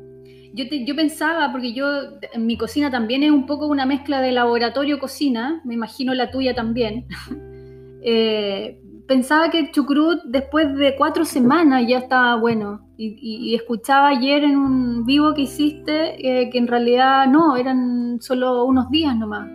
Yo, 0.53 0.65
yo 0.85 0.95
pensaba, 0.95 1.51
porque 1.51 1.73
yo 1.73 1.87
en 2.33 2.45
mi 2.45 2.57
cocina 2.57 2.91
también 2.91 3.23
es 3.23 3.31
un 3.31 3.45
poco 3.45 3.67
una 3.67 3.85
mezcla 3.85 4.21
de 4.21 4.31
laboratorio-cocina, 4.31 5.61
me 5.65 5.73
imagino 5.73 6.13
la 6.13 6.29
tuya 6.29 6.53
también. 6.53 7.05
eh, 8.03 8.79
pensaba 9.07 9.49
que 9.49 9.71
chucrut 9.71 10.23
después 10.25 10.75
de 10.75 10.95
cuatro 10.95 11.25
semanas 11.25 11.85
ya 11.87 11.99
estaba 11.99 12.39
bueno. 12.39 12.81
Y, 12.99 13.53
escuchaba 13.53 14.07
ayer 14.07 14.43
en 14.43 14.57
un 14.57 15.05
vivo 15.05 15.35
que 15.35 15.41
hiciste 15.41 16.15
eh, 16.17 16.49
que 16.49 16.57
en 16.57 16.67
realidad 16.67 17.27
no, 17.27 17.55
eran 17.55 18.19
solo 18.19 18.65
unos 18.65 18.89
días 18.89 19.15
nomás. 19.15 19.47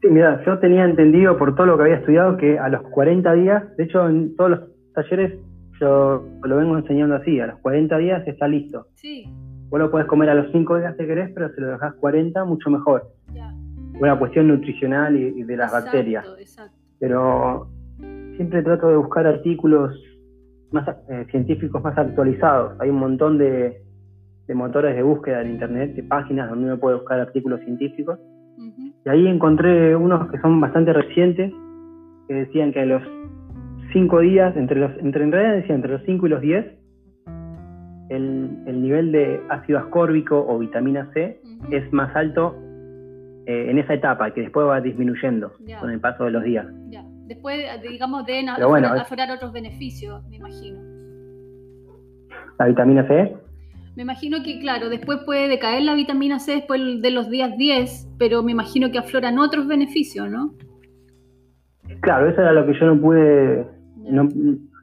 Sí, 0.00 0.08
mira, 0.10 0.42
yo 0.44 0.58
tenía 0.58 0.84
entendido 0.84 1.38
por 1.38 1.54
todo 1.54 1.66
lo 1.66 1.76
que 1.76 1.84
había 1.84 1.96
estudiado 1.96 2.36
que 2.36 2.58
a 2.58 2.68
los 2.68 2.82
40 2.82 3.32
días, 3.34 3.76
de 3.76 3.84
hecho 3.84 4.08
en 4.08 4.34
todos 4.34 4.50
los 4.50 4.60
talleres 4.94 5.38
yo 5.80 6.26
lo 6.42 6.56
vengo 6.56 6.76
enseñando 6.76 7.14
así, 7.14 7.38
a 7.38 7.46
los 7.46 7.58
40 7.60 7.98
días 7.98 8.26
está 8.26 8.48
listo. 8.48 8.88
Sí. 8.94 9.24
Vos 9.68 9.78
lo 9.78 9.90
podés 9.92 10.08
comer 10.08 10.30
a 10.30 10.34
los 10.34 10.50
5 10.50 10.78
días 10.78 10.96
si 10.98 11.06
querés, 11.06 11.30
pero 11.34 11.54
si 11.54 11.60
lo 11.60 11.68
dejás 11.68 11.94
40, 11.94 12.44
mucho 12.46 12.68
mejor. 12.68 13.04
Ya. 13.32 13.54
Una 14.00 14.18
cuestión 14.18 14.48
nutricional 14.48 15.16
y, 15.16 15.42
de 15.44 15.56
las 15.56 15.70
bacterias. 15.70 16.26
Exacto 16.38 16.77
pero 17.00 17.68
siempre 18.36 18.62
trato 18.62 18.88
de 18.88 18.96
buscar 18.96 19.26
artículos 19.26 19.94
más 20.70 20.88
eh, 21.08 21.26
científicos 21.30 21.82
más 21.82 21.96
actualizados. 21.96 22.78
Hay 22.80 22.90
un 22.90 22.98
montón 22.98 23.38
de, 23.38 23.82
motores 24.54 24.94
de 24.94 25.02
búsqueda 25.02 25.42
en 25.42 25.50
internet, 25.52 25.94
de 25.94 26.02
páginas 26.02 26.48
donde 26.50 26.66
uno 26.66 26.78
puede 26.78 26.96
buscar 26.96 27.20
artículos 27.20 27.60
científicos. 27.60 28.18
Y 29.04 29.08
ahí 29.08 29.26
encontré 29.26 29.94
unos 29.94 30.30
que 30.30 30.38
son 30.40 30.60
bastante 30.60 30.92
recientes, 30.92 31.52
que 32.26 32.34
decían 32.34 32.72
que 32.72 32.80
a 32.80 32.86
los 32.86 33.02
5 33.92 34.20
días, 34.20 34.56
entre 34.56 34.80
los, 34.80 34.90
entre, 34.98 35.24
en 35.24 35.32
realidad 35.32 35.56
decían 35.56 35.76
entre 35.76 35.92
los 35.92 36.02
5 36.04 36.26
y 36.26 36.30
los 36.30 36.40
10, 36.40 36.66
el, 38.10 38.82
nivel 38.82 39.12
de 39.12 39.40
ácido 39.48 39.78
ascórbico 39.78 40.44
o 40.46 40.58
vitamina 40.58 41.10
C 41.12 41.40
es 41.70 41.92
más 41.92 42.14
alto 42.16 42.56
eh, 43.48 43.70
en 43.70 43.78
esa 43.78 43.94
etapa, 43.94 44.30
que 44.34 44.42
después 44.42 44.66
va 44.66 44.78
disminuyendo 44.78 45.54
con 45.80 45.90
el 45.90 45.98
paso 46.00 46.24
de 46.24 46.32
los 46.32 46.44
días. 46.44 46.66
Después, 47.26 47.58
digamos, 47.80 48.26
deben 48.26 48.50
aflorar, 48.50 49.30
otros 49.30 49.52
beneficios, 49.52 50.22
me 50.28 50.36
imagino. 50.36 50.78
¿La 52.58 52.66
vitamina 52.66 53.08
C? 53.08 53.34
Me 53.96 54.02
imagino 54.02 54.42
que, 54.44 54.60
claro, 54.60 54.90
después 54.90 55.20
puede 55.24 55.48
decaer 55.48 55.82
la 55.84 55.94
vitamina 55.94 56.40
C 56.40 56.56
después 56.56 57.00
de 57.00 57.10
los 57.10 57.30
días 57.30 57.56
10, 57.56 58.16
pero 58.18 58.42
me 58.42 58.52
imagino 58.52 58.90
que 58.90 58.98
afloran 58.98 59.38
otros 59.38 59.66
beneficios, 59.66 60.28
¿no? 60.28 60.52
Claro, 62.00 62.28
eso 62.28 62.42
era 62.42 62.52
lo 62.52 62.66
que 62.66 62.78
yo 62.78 62.84
no 62.84 63.00
pude, 63.00 63.66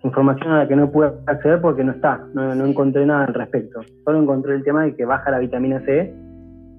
información 0.04 0.54
a 0.54 0.64
la 0.64 0.68
que 0.68 0.76
no 0.76 0.92
pude 0.92 1.12
acceder 1.28 1.62
porque 1.62 1.84
no 1.84 1.92
está, 1.92 2.20
no, 2.34 2.56
no 2.56 2.66
encontré 2.66 3.06
nada 3.06 3.26
al 3.26 3.34
respecto. 3.36 3.82
Solo 4.04 4.24
encontré 4.24 4.56
el 4.56 4.64
tema 4.64 4.86
de 4.86 4.96
que 4.96 5.06
baja 5.06 5.30
la 5.30 5.38
vitamina 5.38 5.82
C 5.82 6.12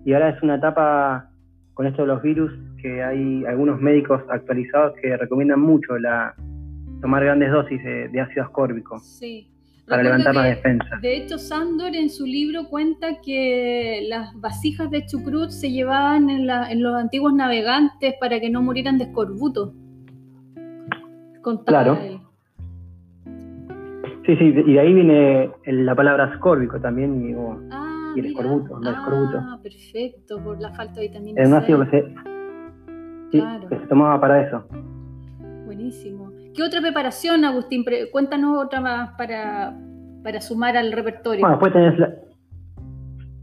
y 0.04 0.12
ahora 0.14 0.30
es 0.30 0.42
una 0.42 0.56
etapa 0.56 1.30
con 1.76 1.86
esto 1.86 2.02
de 2.02 2.08
los 2.08 2.22
virus, 2.22 2.50
que 2.80 3.02
hay 3.02 3.44
algunos 3.44 3.78
médicos 3.78 4.22
actualizados 4.30 4.94
que 5.00 5.14
recomiendan 5.14 5.60
mucho 5.60 5.98
la 5.98 6.34
tomar 7.02 7.22
grandes 7.22 7.52
dosis 7.52 7.84
de, 7.84 8.18
ácido 8.18 8.44
ascórbico 8.44 8.98
para 9.86 10.02
levantar 10.02 10.34
la 10.34 10.44
defensa. 10.44 10.98
De 11.02 11.18
hecho, 11.18 11.36
Sandor 11.36 11.94
en 11.94 12.08
su 12.08 12.24
libro 12.24 12.68
cuenta 12.70 13.20
que 13.22 14.06
las 14.08 14.34
vasijas 14.40 14.90
de 14.90 15.04
chucrut 15.04 15.50
se 15.50 15.70
llevaban 15.70 16.30
en, 16.30 16.82
los 16.82 16.94
antiguos 16.96 17.34
navegantes 17.34 18.14
para 18.18 18.40
que 18.40 18.48
no 18.48 18.62
murieran 18.62 18.96
de 18.96 19.04
escorbuto. 19.04 19.74
claro. 21.66 21.98
Sí, 24.24 24.34
sí, 24.38 24.44
y 24.44 24.72
de 24.72 24.80
ahí 24.80 24.94
viene 24.94 25.50
la 25.66 25.94
palabra 25.94 26.24
ascórbico 26.24 26.80
también. 26.80 27.30
Y, 27.30 27.34
ah, 27.70 27.95
y 28.16 28.20
el 28.20 28.26
escorbuto, 28.26 28.80
el 28.80 28.88
escorbuto. 28.88 29.38
Ah, 29.40 29.58
perfecto, 29.62 30.42
por 30.42 30.60
la 30.60 30.72
falta 30.72 31.00
de 31.00 31.08
vitamina 31.08 31.42
C. 31.42 31.48
un 31.48 31.54
ácido 31.54 31.80
que 31.84 31.90
se, 31.90 32.14
sí, 33.30 33.44
que 33.68 33.78
se 33.78 33.86
tomaba 33.86 34.20
para 34.20 34.46
eso. 34.46 34.64
Buenísimo. 35.66 36.32
¿Qué 36.54 36.62
otra 36.62 36.80
preparación, 36.80 37.44
Agustín? 37.44 37.84
Cuéntanos 38.10 38.64
otra 38.64 38.80
más 38.80 39.10
para, 39.18 39.76
para 40.22 40.40
sumar 40.40 40.76
al 40.76 40.90
repertorio. 40.92 41.40
Bueno, 41.40 41.56
después 41.56 41.72
tenés 41.72 41.98
la... 41.98 42.14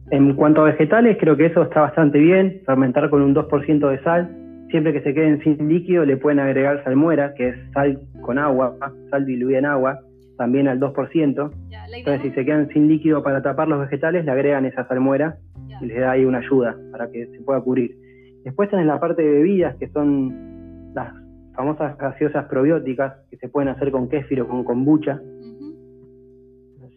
En 0.10 0.36
cuanto 0.36 0.62
a 0.62 0.66
vegetales, 0.66 1.18
creo 1.20 1.38
que 1.38 1.46
eso 1.46 1.64
está 1.64 1.82
bastante 1.82 2.18
bien. 2.18 2.62
Fermentar 2.66 3.10
con 3.10 3.22
un 3.22 3.36
2% 3.36 3.90
de 3.90 4.04
sal. 4.04 4.36
siempre 4.70 4.94
que 4.94 5.02
se 5.02 5.14
queden 5.14 5.42
sin 5.44 5.70
líquido 5.70 6.06
le 6.06 6.18
pueden 6.18 6.40
agregar 6.40 6.84
salmuera, 6.84 7.34
que 7.36 7.50
es 7.50 7.56
sal 7.74 8.00
con 8.22 8.40
agua, 8.40 8.76
sal 9.12 9.26
diluida 9.26 9.60
en 9.60 9.66
agua, 9.66 10.00
también 10.44 10.68
al 10.68 10.78
2%. 10.78 11.52
Entonces 11.96 12.22
si 12.22 12.32
se 12.32 12.44
quedan 12.44 12.68
sin 12.74 12.90
líquido 12.90 13.24
para 13.24 13.42
tapar 13.42 13.70
los 13.70 13.80
vegetales, 13.80 14.26
le 14.26 14.32
agregan 14.32 14.66
esa 14.66 14.86
salmuera 14.90 15.38
y 15.82 15.86
les 15.86 16.02
da 16.02 16.12
ahí 16.12 16.26
una 16.26 16.40
ayuda 16.40 16.76
para 16.92 17.10
que 17.10 17.28
se 17.28 17.40
pueda 17.40 17.62
cubrir. 17.62 17.96
Después 18.44 18.70
tenés 18.70 18.86
la 18.86 19.00
parte 19.00 19.22
de 19.22 19.32
bebidas, 19.32 19.78
que 19.78 19.88
son 19.88 20.92
las 20.94 21.14
famosas 21.56 21.98
gaseosas 21.98 22.46
probióticas, 22.48 23.14
que 23.30 23.38
se 23.38 23.48
pueden 23.48 23.70
hacer 23.70 23.90
con 23.90 24.10
kéfir 24.10 24.42
o 24.42 24.48
con 24.50 24.66
kombucha. 24.66 25.22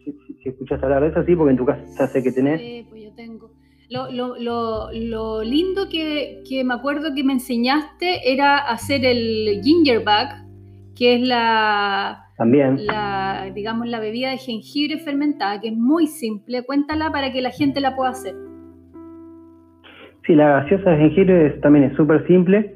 si, 0.03 0.49
escuchas 0.49 0.83
hablar 0.83 1.03
de 1.03 1.09
eso, 1.09 1.23
sí, 1.23 1.33
porque 1.33 1.51
en 1.51 1.57
tu 1.57 1.65
casa 1.65 2.07
sé 2.07 2.21
que 2.21 2.33
tenés. 2.33 2.59
Sí, 2.59 2.85
pues 2.89 3.01
yo 3.01 3.13
tengo. 3.15 3.51
Lo, 3.89 4.11
lo, 4.11 4.91
lo, 4.91 5.41
lindo 5.41 5.87
que, 5.89 6.43
que, 6.47 6.65
me 6.65 6.73
acuerdo 6.73 7.15
que 7.15 7.23
me 7.23 7.31
enseñaste 7.31 8.33
era 8.33 8.57
hacer 8.57 9.05
el 9.05 9.61
gingerback, 9.63 10.43
que 10.95 11.15
es 11.15 11.21
la, 11.25 12.26
También. 12.37 12.85
la, 12.85 13.51
digamos, 13.53 13.87
la 13.87 13.99
bebida 13.99 14.29
de 14.29 14.37
jengibre 14.37 14.99
fermentada, 14.99 15.59
que 15.59 15.69
es 15.69 15.77
muy 15.77 16.07
simple. 16.07 16.63
Cuéntala 16.63 17.11
para 17.11 17.31
que 17.31 17.41
la 17.41 17.49
gente 17.49 17.81
la 17.81 17.95
pueda 17.95 18.11
hacer. 18.11 18.35
Sí, 20.25 20.35
la 20.35 20.61
gaseosa 20.61 20.91
de 20.91 20.97
jengibre 20.97 21.49
también 21.61 21.85
es 21.85 21.95
súper 21.95 22.25
simple. 22.27 22.75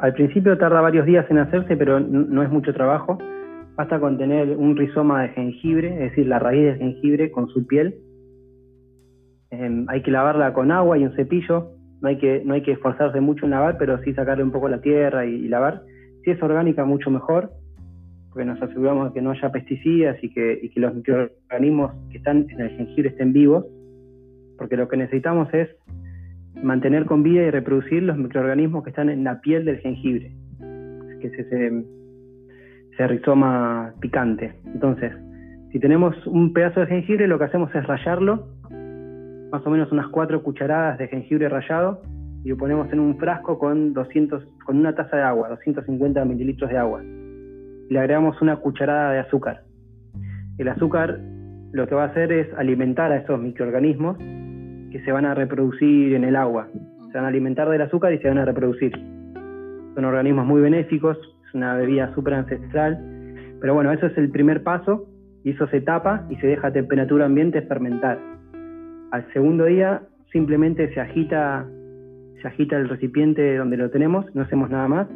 Al 0.00 0.14
principio 0.14 0.56
tarda 0.58 0.80
varios 0.80 1.06
días 1.06 1.26
en 1.30 1.38
hacerse, 1.38 1.76
pero 1.76 2.00
no 2.00 2.42
es 2.42 2.50
mucho 2.50 2.72
trabajo. 2.72 3.18
Basta 3.78 4.00
con 4.00 4.18
tener 4.18 4.56
un 4.56 4.76
rizoma 4.76 5.22
de 5.22 5.28
jengibre, 5.28 5.94
es 5.94 6.10
decir, 6.10 6.26
la 6.26 6.40
raíz 6.40 6.64
de 6.64 6.78
jengibre 6.78 7.30
con 7.30 7.48
su 7.48 7.64
piel. 7.64 7.94
Em, 9.50 9.86
hay 9.88 10.02
que 10.02 10.10
lavarla 10.10 10.52
con 10.52 10.72
agua 10.72 10.98
y 10.98 11.04
un 11.04 11.14
cepillo. 11.14 11.70
No 12.00 12.08
hay, 12.08 12.18
que, 12.18 12.42
no 12.44 12.54
hay 12.54 12.62
que 12.62 12.72
esforzarse 12.72 13.20
mucho 13.20 13.44
en 13.44 13.52
lavar, 13.52 13.76
pero 13.78 14.02
sí 14.02 14.12
sacarle 14.14 14.42
un 14.42 14.50
poco 14.50 14.68
la 14.68 14.80
tierra 14.80 15.26
y, 15.26 15.46
lavar. 15.48 15.82
Si 16.24 16.30
es 16.30 16.42
orgánica, 16.42 16.84
mucho 16.84 17.10
mejor, 17.10 17.50
porque 18.38 18.50
nos 18.50 18.62
aseguramos 18.62 19.08
de 19.08 19.14
que 19.14 19.20
no 19.20 19.32
haya 19.32 19.50
pesticidas 19.50 20.16
y 20.22 20.30
que, 20.30 20.60
y 20.62 20.68
que 20.68 20.78
los 20.78 20.94
microorganismos 20.94 21.92
que 22.08 22.18
están 22.18 22.46
en 22.48 22.60
el 22.60 22.70
jengibre 22.70 23.08
estén 23.08 23.32
vivos, 23.32 23.66
porque 24.56 24.76
lo 24.76 24.86
que 24.86 24.96
necesitamos 24.96 25.52
es 25.52 25.68
mantener 26.62 27.04
con 27.06 27.24
vida 27.24 27.42
y 27.42 27.50
reproducir 27.50 28.04
los 28.04 28.16
microorganismos 28.16 28.84
que 28.84 28.90
están 28.90 29.10
en 29.10 29.24
la 29.24 29.40
piel 29.40 29.64
del 29.64 29.78
jengibre, 29.78 30.30
que 31.20 31.26
es 31.26 31.32
ese, 31.36 31.84
rizoma 33.08 33.92
picante. 33.98 34.52
Entonces, 34.66 35.12
si 35.72 35.80
tenemos 35.80 36.14
un 36.28 36.52
pedazo 36.52 36.78
de 36.78 36.86
jengibre, 36.86 37.26
lo 37.26 37.40
que 37.40 37.46
hacemos 37.46 37.74
es 37.74 37.84
rallarlo, 37.88 38.46
más 39.50 39.66
o 39.66 39.70
menos 39.70 39.90
unas 39.90 40.06
cuatro 40.10 40.44
cucharadas 40.44 40.96
de 40.98 41.08
jengibre 41.08 41.48
rallado, 41.48 42.02
y 42.44 42.50
lo 42.50 42.56
ponemos 42.56 42.92
en 42.92 43.00
un 43.00 43.18
frasco 43.18 43.58
con, 43.58 43.94
200, 43.94 44.44
con 44.64 44.78
una 44.78 44.94
taza 44.94 45.16
de 45.16 45.22
agua, 45.24 45.48
250 45.48 46.24
mililitros 46.24 46.70
de 46.70 46.78
agua. 46.78 47.02
Le 47.88 47.98
agregamos 47.98 48.40
una 48.42 48.56
cucharada 48.56 49.12
de 49.12 49.20
azúcar. 49.20 49.62
El 50.58 50.68
azúcar 50.68 51.18
lo 51.72 51.86
que 51.86 51.94
va 51.94 52.04
a 52.04 52.06
hacer 52.06 52.32
es 52.32 52.52
alimentar 52.54 53.12
a 53.12 53.18
esos 53.18 53.40
microorganismos 53.40 54.16
que 54.90 55.02
se 55.04 55.12
van 55.12 55.26
a 55.26 55.34
reproducir 55.34 56.14
en 56.14 56.24
el 56.24 56.36
agua. 56.36 56.68
Se 57.10 57.16
van 57.16 57.24
a 57.24 57.28
alimentar 57.28 57.68
del 57.68 57.82
azúcar 57.82 58.12
y 58.12 58.18
se 58.18 58.28
van 58.28 58.38
a 58.38 58.44
reproducir. 58.44 58.92
Son 59.94 60.04
organismos 60.04 60.46
muy 60.46 60.60
benéficos, 60.60 61.18
es 61.46 61.54
una 61.54 61.74
bebida 61.74 62.14
súper 62.14 62.34
ancestral. 62.34 62.98
Pero 63.60 63.74
bueno, 63.74 63.92
eso 63.92 64.06
es 64.06 64.16
el 64.16 64.30
primer 64.30 64.62
paso 64.62 65.06
y 65.44 65.50
eso 65.50 65.66
se 65.68 65.80
tapa 65.80 66.26
y 66.30 66.36
se 66.36 66.46
deja 66.46 66.68
a 66.68 66.72
temperatura 66.72 67.26
ambiente 67.26 67.62
fermentar. 67.62 68.18
Al 69.10 69.32
segundo 69.32 69.64
día 69.64 70.02
simplemente 70.32 70.92
se 70.92 71.00
agita, 71.00 71.66
se 72.40 72.48
agita 72.48 72.76
el 72.76 72.88
recipiente 72.88 73.56
donde 73.56 73.76
lo 73.76 73.90
tenemos, 73.90 74.26
no 74.34 74.42
hacemos 74.42 74.70
nada 74.70 74.88
más. 74.88 75.08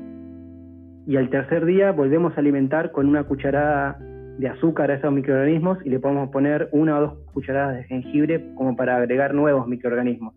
Y 1.07 1.17
al 1.17 1.31
tercer 1.31 1.65
día 1.65 1.93
volvemos 1.93 2.37
a 2.37 2.41
alimentar 2.41 2.93
con 2.93 3.09
una 3.09 3.25
cucharada 3.25 3.99
de 4.39 4.49
azúcar 4.49 4.91
a 4.91 4.95
esos 4.95 5.13
microorganismos 5.13 5.79
y 5.85 5.91
le 5.91 5.99
podemos 5.99 6.31
poner 6.31 6.69
una 6.73 6.99
o 6.99 7.01
dos 7.01 7.19
cucharadas 7.33 7.77
de 7.77 7.85
jengibre 7.85 8.55
como 8.55 8.77
para 8.77 8.97
agregar 8.97 9.35
nuevos 9.35 9.67
microorganismos. 9.67 10.35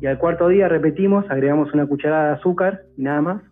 Y 0.00 0.06
al 0.06 0.18
cuarto 0.18 0.48
día 0.48 0.68
repetimos, 0.68 1.24
agregamos 1.30 1.72
una 1.72 1.86
cucharada 1.86 2.28
de 2.28 2.34
azúcar 2.34 2.82
y 2.96 3.02
nada 3.02 3.20
más 3.20 3.42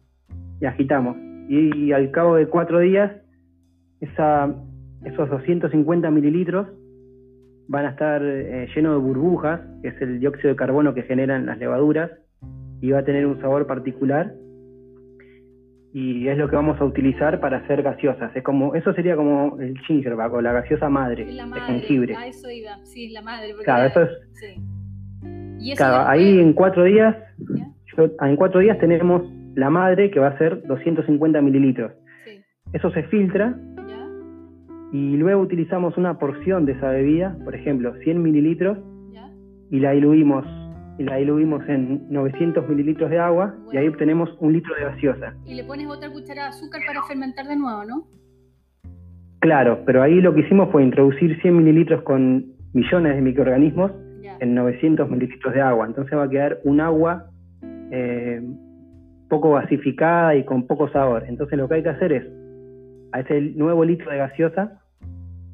y 0.61 0.67
agitamos. 0.67 1.17
Y, 1.49 1.93
al 1.93 2.11
cabo 2.11 2.37
de 2.37 2.47
cuatro 2.47 2.81
días, 2.81 3.11
esos 4.01 5.31
250 5.31 6.11
mililitros 6.11 6.67
van 7.69 7.87
a 7.87 7.91
estar 7.91 8.23
eh, 8.23 8.67
llenos 8.75 8.95
de 8.95 9.07
burbujas, 9.07 9.61
que 9.83 9.89
es 9.89 10.03
el 10.03 10.21
dióxido 10.21 10.51
de 10.51 10.57
carbono 10.57 10.95
que 10.95 11.03
generan 11.03 11.47
las 11.47 11.59
levaduras, 11.59 12.11
y 12.81 12.91
va 12.91 13.01
a 13.01 13.05
tener 13.05 13.27
un 13.27 13.41
sabor 13.41 13.67
particular 13.67 14.35
y 16.01 16.29
es 16.29 16.39
lo 16.39 16.49
que 16.49 16.55
vamos 16.55 16.81
a 16.81 16.85
utilizar 16.85 17.41
para 17.41 17.57
hacer 17.57 17.83
gaseosas. 17.83 18.35
Es 18.37 18.45
como, 18.45 18.75
eso 18.77 18.93
sería 18.93 19.17
como 19.17 19.59
el 19.59 19.77
gingerback 19.81 20.33
o 20.33 20.41
la 20.41 20.53
gaseosa 20.53 20.89
madre, 20.89 21.25
de 21.25 21.61
jengibre. 21.67 22.15
A 22.15 22.29
eso 22.29 22.49
iba, 22.49 22.79
sí, 22.85 23.09
la 23.09 23.21
madre. 23.21 23.53
Claro, 23.65 23.89
eso 23.89 24.03
es. 24.03 24.11
Sí. 24.35 24.63
¿Y 25.61 25.75
claro, 25.75 26.09
ahí 26.09 26.39
en 26.39 26.53
cuatro 26.53 26.85
días, 26.85 27.17
en 28.21 28.37
cuatro 28.37 28.61
días 28.61 28.79
tenemos 28.79 29.23
la 29.57 29.71
madre 29.71 30.13
que 30.13 30.21
va 30.21 30.29
a 30.29 30.39
ser 30.39 30.63
250 30.69 31.43
mililitros. 31.43 31.91
Sí. 32.25 32.43
Eso 32.73 32.93
se 32.93 33.03
filtra 33.05 33.59
y 34.93 35.17
luego 35.17 35.43
utilizamos 35.43 35.97
una 35.97 36.19
porción 36.19 36.65
de 36.65 36.73
esa 36.73 36.91
bebida, 36.91 37.37
por 37.45 37.57
ejemplo, 37.57 37.95
100 38.05 38.23
mililitros, 38.23 38.79
y 39.71 39.81
la 39.81 39.91
diluimos 39.91 40.47
y 40.99 41.05
la 41.05 41.17
diluimos 41.17 41.67
en 41.69 42.07
900 42.11 42.69
mililitros 42.69 43.09
de 43.09 43.19
agua 43.19 43.55
y 43.73 43.77
ahí 43.77 43.87
obtenemos 43.89 44.29
un 44.41 44.53
litro 44.53 44.75
de 44.75 44.83
gaseosa. 44.83 45.35
Y 45.47 45.55
le 45.55 45.65
pones 45.65 45.87
otra 45.87 46.11
cucharada 46.11 46.51
de 46.51 46.57
azúcar 46.57 46.83
para 46.87 47.03
fermentar 47.05 47.47
de 47.47 47.57
nuevo, 47.57 47.85
¿no? 47.85 48.07
Claro, 49.41 49.83
pero 49.87 50.03
ahí 50.03 50.21
lo 50.21 50.35
que 50.35 50.41
hicimos 50.41 50.71
fue 50.73 50.83
introducir 50.83 51.41
100 51.41 51.57
mililitros 51.57 52.03
con 52.03 52.45
millones 52.73 53.15
de 53.15 53.23
microorganismos 53.23 53.93
en 54.41 54.55
900 54.55 55.09
mililitros 55.09 55.55
de 55.55 55.61
agua. 55.61 55.87
Entonces 55.87 56.19
va 56.19 56.25
a 56.25 56.29
quedar 56.29 56.59
un 56.65 56.81
agua 56.81 57.31
eh, 57.93 58.43
poco 59.29 59.53
gasificada 59.53 60.35
y 60.35 60.45
con 60.45 60.67
poco 60.67 60.89
sabor. 60.91 61.25
Entonces 61.29 61.57
lo 61.57 61.69
que 61.69 61.77
hay 61.77 61.83
que 61.85 61.89
hacer 61.91 62.13
es, 62.13 62.25
a 63.13 63.21
ese 63.21 63.41
nuevo 63.41 63.85
litro 63.85 64.11
de 64.11 64.19
gaseosa, 64.19 64.81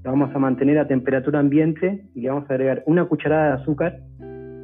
lo 0.02 0.10
vamos 0.10 0.34
a 0.34 0.38
mantener 0.38 0.78
a 0.78 0.88
temperatura 0.88 1.38
ambiente 1.38 2.06
y 2.14 2.22
le 2.22 2.30
vamos 2.30 2.50
a 2.50 2.54
agregar 2.54 2.82
una 2.86 3.04
cucharada 3.04 3.56
de 3.56 3.62
azúcar 3.62 3.98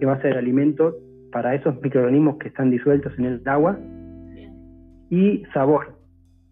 que 0.00 0.06
va 0.06 0.14
a 0.14 0.22
ser 0.22 0.36
alimento 0.36 0.96
para 1.30 1.54
esos 1.54 1.80
microorganismos 1.80 2.38
que 2.38 2.48
están 2.48 2.70
disueltos 2.70 3.16
en 3.18 3.26
el 3.26 3.42
agua. 3.46 3.78
Y 5.10 5.44
sabor, 5.52 5.94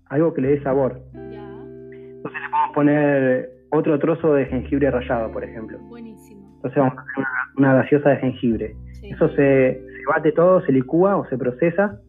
algo 0.07 0.35
que 0.35 0.43
le 0.43 0.49
dé 0.49 0.63
sabor. 0.63 1.01
Entonces 1.15 2.41
le 2.41 2.49
podemos 2.51 2.75
poner 2.75 3.51
otro 3.71 3.99
trozo 3.99 4.35
de 4.35 4.47
jengibre 4.47 4.91
rallado, 4.91 5.33
por 5.33 5.45
ejemplo. 5.45 5.79
Buenísimo. 5.79 6.49
Entonces 6.57 6.79
vamos 6.79 6.99
a 6.99 7.01
hacer 7.01 7.25
una, 7.57 7.75
gaseosa 7.75 8.11
de 8.11 8.17
jengibre. 8.17 8.77
Eso 9.03 9.29
se, 9.31 9.81
bate 10.09 10.33
todo, 10.33 10.61
se 10.63 10.73
licúa 10.73 11.17
o 11.17 11.27
se 11.29 11.39
procesa 11.39 12.01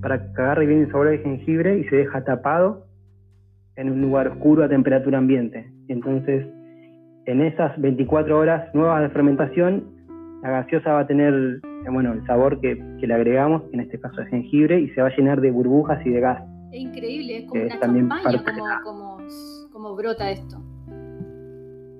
para 0.00 0.18
que 0.18 0.42
agarre 0.42 0.66
bien 0.66 0.82
el 0.82 0.90
sabor 0.90 1.08
del 1.08 1.20
jengibre 1.20 1.78
y 1.78 1.84
se 1.84 1.96
deja 1.96 2.22
tapado 2.22 2.86
en 3.76 3.90
un 3.90 4.02
lugar 4.02 4.28
oscuro 4.28 4.64
a 4.64 4.68
temperatura 4.68 5.18
ambiente. 5.18 5.70
Entonces, 5.88 6.46
en 7.24 7.40
esas 7.40 7.80
24 7.80 8.38
horas 8.38 8.74
nuevas 8.74 9.02
de 9.02 9.08
fermentación, 9.08 9.95
la 10.46 10.60
gaseosa 10.60 10.92
va 10.92 11.00
a 11.00 11.06
tener 11.06 11.60
eh, 11.64 11.90
bueno, 11.90 12.12
el 12.12 12.24
sabor 12.26 12.60
que, 12.60 12.74
le 12.74 13.14
agregamos, 13.14 13.62
en 13.72 13.80
este 13.80 13.98
caso 13.98 14.20
es 14.22 14.28
jengibre, 14.28 14.80
y 14.80 14.88
se 14.90 15.02
va 15.02 15.08
a 15.08 15.16
llenar 15.16 15.40
de 15.40 15.50
burbujas 15.50 16.04
y 16.06 16.10
de 16.10 16.20
gas. 16.20 16.42
Es 16.72 16.80
increíble, 16.80 17.38
es 17.38 17.46
como 17.46 17.62
una 17.62 17.80
champaña 17.80 18.80
como, 19.72 19.96
brota 19.96 20.30
esto. 20.30 20.56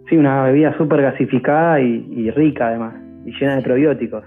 Sí, 0.08 0.16
una 0.16 0.44
bebida 0.44 0.76
súper 0.76 1.02
gasificada 1.02 1.80
y, 1.80 2.30
rica 2.30 2.68
además, 2.68 2.94
y 3.24 3.32
llena 3.32 3.56
de 3.56 3.62
probióticos. 3.62 4.24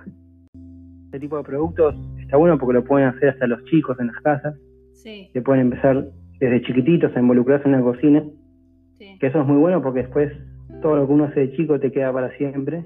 Este 1.05 1.19
tipo 1.19 1.37
de 1.37 1.43
productos 1.43 1.95
está 2.19 2.37
bueno 2.37 2.57
porque 2.57 2.73
lo 2.73 2.83
pueden 2.83 3.07
hacer 3.07 3.29
hasta 3.29 3.47
los 3.47 3.63
chicos 3.65 3.97
en 3.99 4.07
las 4.07 4.17
casas. 4.17 4.55
Sí. 4.93 5.29
Que 5.33 5.41
pueden 5.41 5.61
empezar 5.61 6.05
desde 6.39 6.61
chiquititos 6.61 7.15
a 7.15 7.19
involucrarse 7.19 7.67
en 7.67 7.71
la 7.71 7.81
cocina. 7.81 8.23
Que 8.97 9.27
eso 9.27 9.41
es 9.41 9.47
muy 9.47 9.57
bueno 9.57 9.81
porque 9.81 10.01
después 10.01 10.31
todo 10.81 10.97
lo 10.97 11.07
que 11.07 11.13
uno 11.13 11.23
hace 11.25 11.39
de 11.39 11.55
chico 11.55 11.79
te 11.79 11.91
queda 11.91 12.11
para 12.11 12.35
siempre 12.37 12.85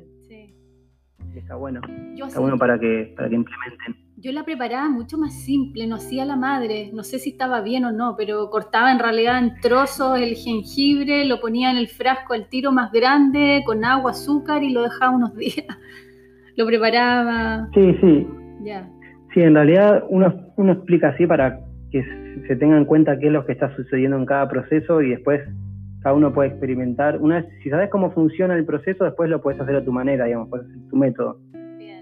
está 1.40 1.56
bueno. 1.56 1.82
está 2.16 2.40
bueno 2.40 2.58
para 2.58 2.80
que, 2.80 3.14
para 3.16 3.30
que 3.30 3.36
implementen. 3.36 3.96
Yo 4.18 4.32
la 4.32 4.46
preparaba 4.46 4.88
mucho 4.90 5.18
más 5.18 5.34
simple, 5.34 5.86
no 5.86 5.96
hacía 5.96 6.24
la 6.24 6.38
madre, 6.38 6.92
no 6.94 7.04
sé 7.04 7.20
si 7.20 7.32
estaba 7.32 7.62
bien 7.62 7.84
o 7.84 7.92
no, 7.92 8.16
pero 8.18 8.50
cortaba 8.50 8.92
en 8.92 9.00
realidad 9.00 9.38
en 9.40 9.60
trozos 9.60 10.18
el 10.18 10.36
jengibre, 10.36 11.26
lo 11.26 11.42
ponía 11.42 11.72
en 11.72 11.78
el 11.78 11.90
frasco 11.90 12.34
al 12.34 12.48
tiro 12.48 12.72
más 12.72 12.92
grande, 12.92 13.64
con 13.66 13.84
agua, 13.84 14.12
azúcar 14.12 14.64
y 14.64 14.72
lo 14.72 14.84
dejaba 14.84 15.16
unos 15.16 15.36
días. 15.38 15.66
Lo 16.56 16.66
preparaba. 16.66 17.68
Sí, 17.74 17.98
sí. 18.00 18.28
Ya. 18.64 18.88
Sí, 19.34 19.42
en 19.42 19.56
realidad 19.56 20.04
uno, 20.10 20.34
uno 20.56 20.72
explica 20.72 21.10
así 21.10 21.28
para 21.28 21.60
que 21.92 22.04
se 22.48 22.56
tenga 22.56 22.78
en 22.78 22.86
cuenta 22.86 23.18
qué 23.20 23.28
es 23.28 23.34
lo 23.34 23.46
que 23.46 23.52
está 23.52 23.76
sucediendo 23.76 24.18
en 24.18 24.26
cada 24.26 24.48
proceso 24.48 25.02
y 25.02 25.10
después 25.10 25.42
cada 26.04 26.16
uno 26.16 26.34
puede 26.34 26.50
experimentar. 26.50 27.18
Una 27.22 27.38
vez, 27.38 27.46
si 27.64 27.70
sabes 27.70 27.90
cómo 27.90 28.12
funciona 28.12 28.56
el 28.56 28.66
proceso, 28.66 29.06
después 29.06 29.30
lo 29.30 29.42
puedes 29.42 29.60
hacer 29.60 29.78
a 29.78 29.86
tu 29.86 29.94
manera, 29.94 30.26
digamos, 30.26 30.50
puedes 30.50 30.68
hacer 30.68 30.90
tu 30.90 30.98
método. 30.98 31.38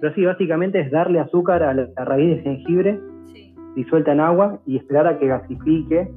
Pero 0.01 0.13
sí, 0.15 0.25
básicamente 0.25 0.79
es 0.79 0.89
darle 0.89 1.19
azúcar 1.19 1.61
a 1.61 1.73
la, 1.75 1.87
raíz 1.97 2.37
de 2.37 2.41
jengibre 2.41 2.99
disuelta 3.75 4.11
en 4.11 4.19
agua 4.19 4.59
y 4.65 4.75
esperar 4.75 5.07
a 5.07 5.17
que 5.17 5.27
gasifique 5.27 6.11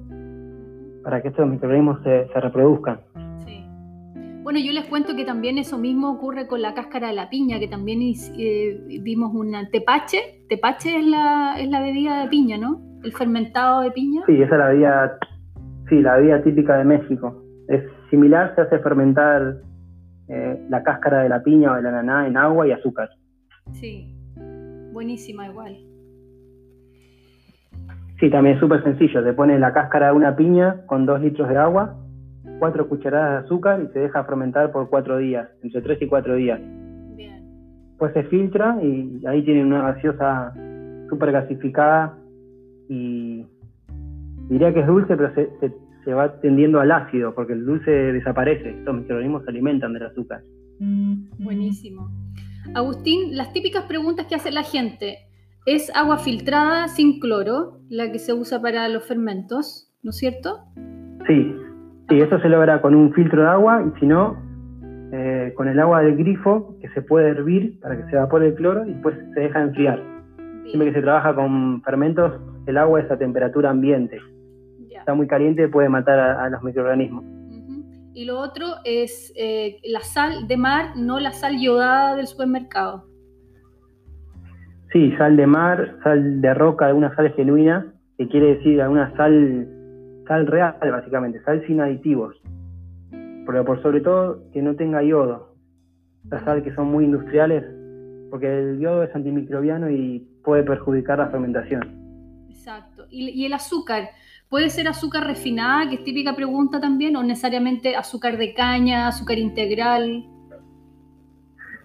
para 1.05 1.23
que 1.23 1.29
estos 1.29 1.47
microorganismos 1.47 2.03
se, 2.03 2.25
reproduzcan. 2.41 3.01
Sí. 3.47 3.65
Bueno, 4.43 4.59
yo 4.59 4.73
les 4.73 4.87
cuento 4.87 5.15
que 5.15 5.25
también 5.25 5.59
eso 5.59 5.79
mismo 5.79 6.11
ocurre 6.11 6.49
con 6.49 6.63
la 6.63 6.75
cáscara 6.75 7.09
de 7.09 7.15
la 7.15 7.29
piña, 7.29 7.61
que 7.61 7.69
también 7.69 8.01
eh, 8.03 9.01
vimos 9.03 9.33
un 9.35 9.53
tepache. 9.71 10.47
Tepache 10.49 10.99
es 10.99 11.07
la, 11.07 11.57
es 11.61 11.69
la 11.69 11.83
bebida 11.83 12.23
de 12.23 12.29
piña, 12.29 12.57
¿no? 12.57 12.81
El 13.05 13.13
fermentado 13.13 13.83
de 13.83 13.91
piña. 13.91 14.23
Sí, 14.27 14.41
esa 14.41 14.55
es 14.55 14.59
la 14.59 14.69
bebida, 14.69 15.19
sí, 15.91 16.01
la 16.01 16.17
bebida 16.17 16.43
típica 16.43 16.79
de 16.79 16.85
México. 16.85 17.44
Es 17.69 17.83
similar, 18.11 18.55
se 18.55 18.63
hace 18.63 18.79
fermentar 18.79 19.57
eh, 20.29 20.67
la 20.69 20.83
cáscara 20.83 21.23
de 21.23 21.29
la 21.29 21.43
piña 21.43 21.73
o 21.73 21.77
de 21.77 21.83
la 21.83 21.89
ananá 21.91 22.27
en 22.27 22.37
agua 22.37 22.67
y 22.67 22.73
azúcar. 22.73 23.11
Sí, 23.73 24.15
buenísima 24.93 25.47
igual. 25.47 25.77
Sí, 28.21 28.31
también 28.31 28.55
es 28.55 28.61
súper 28.61 28.83
sencillo. 28.83 29.23
Te 29.23 29.33
pones 29.33 29.59
la 29.61 29.73
cáscara 29.73 30.09
de 30.09 30.13
una 30.13 30.37
piña 30.37 30.87
con 30.87 31.05
dos 31.05 31.21
litros 31.21 31.49
de 31.49 31.57
agua, 31.57 31.97
cuatro 32.59 32.89
cucharadas 32.89 33.43
de 33.43 33.47
azúcar 33.47 33.83
y 33.83 33.93
se 33.93 33.99
deja 33.99 34.25
fermentar 34.25 34.71
por 34.71 34.89
cuatro 34.89 35.19
días, 35.19 35.49
entre 35.63 35.83
tres 35.83 36.01
y 36.01 36.07
cuatro 36.07 36.37
días. 36.37 36.61
Bien. 37.17 37.43
Pues 37.99 38.13
se 38.15 38.23
filtra 38.25 38.79
y 38.83 39.21
ahí 39.27 39.43
tiene 39.45 39.65
una 39.65 39.93
gaseosa 39.93 40.53
súper 41.09 41.33
gasificada 41.33 42.17
y 42.89 43.47
diría 44.49 44.73
que 44.73 44.81
es 44.81 44.87
dulce, 44.87 45.17
pero 45.17 45.35
se, 45.35 45.51
se, 45.61 45.73
va 46.13 46.41
tendiendo 46.41 46.81
al 46.81 46.93
ácido 46.93 47.35
porque 47.35 47.55
el 47.55 47.65
dulce 47.65 47.91
desaparece. 47.91 48.71
Estos 48.71 48.95
microorganismos 48.95 49.45
se 49.45 49.51
alimentan 49.51 49.93
del 49.93 50.07
azúcar. 50.07 50.43
Buenísimo. 51.39 52.11
Agustín, 52.75 53.37
las 53.37 53.53
típicas 53.53 53.85
preguntas 53.85 54.27
que 54.27 54.35
hace 54.35 54.51
la 54.51 54.63
gente. 54.63 55.19
Es 55.67 55.91
agua 55.95 56.19
filtrada 56.19 56.89
sin 56.89 57.21
cloro, 57.21 57.79
la 57.89 58.13
que 58.13 58.19
se 58.19 58.35
usa 58.35 58.61
para 58.61 58.89
los 58.89 59.07
fermentos, 59.07 59.91
¿no 60.03 60.11
es 60.11 60.19
cierto? 60.19 60.59
Sí, 61.27 61.57
sí, 62.09 62.21
eso 62.21 62.39
se 62.41 62.49
logra 62.49 62.83
con 62.83 62.95
un 62.95 63.13
filtro 63.15 63.43
de 63.43 63.49
agua 63.49 63.83
y 63.83 63.99
si 63.99 64.07
no, 64.07 64.37
eh, 65.13 65.55
con 65.57 65.69
el 65.69 65.81
agua 65.81 66.03
del 66.03 66.17
grifo 66.17 66.77
que 66.81 66.89
se 66.91 67.01
puede 67.01 67.29
hervir 67.29 67.81
para 67.81 67.97
que 67.97 68.11
se 68.11 68.17
evapore 68.17 68.49
el 68.49 68.55
cloro 68.55 68.85
y 68.85 68.93
después 68.93 69.17
se 69.33 69.41
deja 69.41 69.63
enfriar. 69.63 70.03
Siempre 70.67 70.89
que 70.89 70.95
se 70.95 71.03
trabaja 71.03 71.35
con 71.35 71.83
fermentos, 71.83 72.33
el 72.67 72.77
agua 72.77 73.01
es 73.01 73.11
a 73.11 73.17
temperatura 73.17 73.71
ambiente. 73.71 74.21
Está 75.05 75.13
muy 75.13 75.27
caliente, 75.27 75.69
puede 75.69 75.91
matar 75.91 76.19
a, 76.19 76.49
los 76.49 76.63
microorganismos. 76.63 77.27
Y 78.15 78.25
lo 78.25 78.39
otro 78.39 78.69
es 78.87 79.35
eh, 79.37 79.77
la 79.85 80.01
sal 80.01 80.49
de 80.49 80.57
mar, 80.57 80.97
no 80.97 81.21
la 81.21 81.33
sal 81.33 81.61
yodada 81.61 82.17
del 82.17 82.27
supermercado. 82.27 83.05
Sí, 84.95 85.13
sal 85.19 85.37
de 85.37 85.47
mar, 85.47 85.99
sal 86.03 86.41
de 86.41 86.55
roca, 86.55 86.87
alguna 86.87 87.15
sal 87.17 87.31
genuina, 87.35 87.93
que 88.17 88.29
quiere 88.29 88.55
decir 88.55 88.81
alguna 88.81 89.15
sal, 89.15 89.69
sal 90.27 90.47
real, 90.47 90.75
básicamente, 90.81 91.43
sal 91.43 91.63
sin 91.67 91.83
aditivos. 91.83 92.35
Pero 93.11 93.63
por 93.67 93.83
sobre 93.83 94.01
todo 94.01 94.51
que 94.55 94.63
no 94.63 94.75
tenga 94.75 95.03
yodo. 95.03 95.55
Las 96.31 96.43
sal 96.45 96.63
que 96.63 96.75
son 96.75 96.87
muy 96.87 97.05
industriales, 97.05 97.63
porque 98.31 98.47
el 98.47 98.79
yodo 98.79 99.03
es 99.03 99.15
antimicrobiano 99.15 99.91
y 99.91 100.27
puede 100.43 100.63
perjudicar 100.63 101.19
la 101.19 101.29
fermentación. 101.29 102.47
Exacto. 102.49 103.05
¿Y, 103.11 103.29
y 103.29 103.45
el 103.45 103.53
azúcar? 103.53 104.05
¿Puede 104.55 104.71
ser 104.71 104.87
azúcar 104.87 105.27
refinada, 105.27 105.89
que 105.89 105.97
es 105.97 106.05
típica 106.05 106.37
pregunta 106.37 106.81
también, 106.81 107.17
o 107.17 107.25
necesariamente 107.25 107.97
azúcar 107.97 108.37
de 108.37 108.55
caña, 108.55 109.09
azúcar 109.09 109.37
integral? 109.37 110.27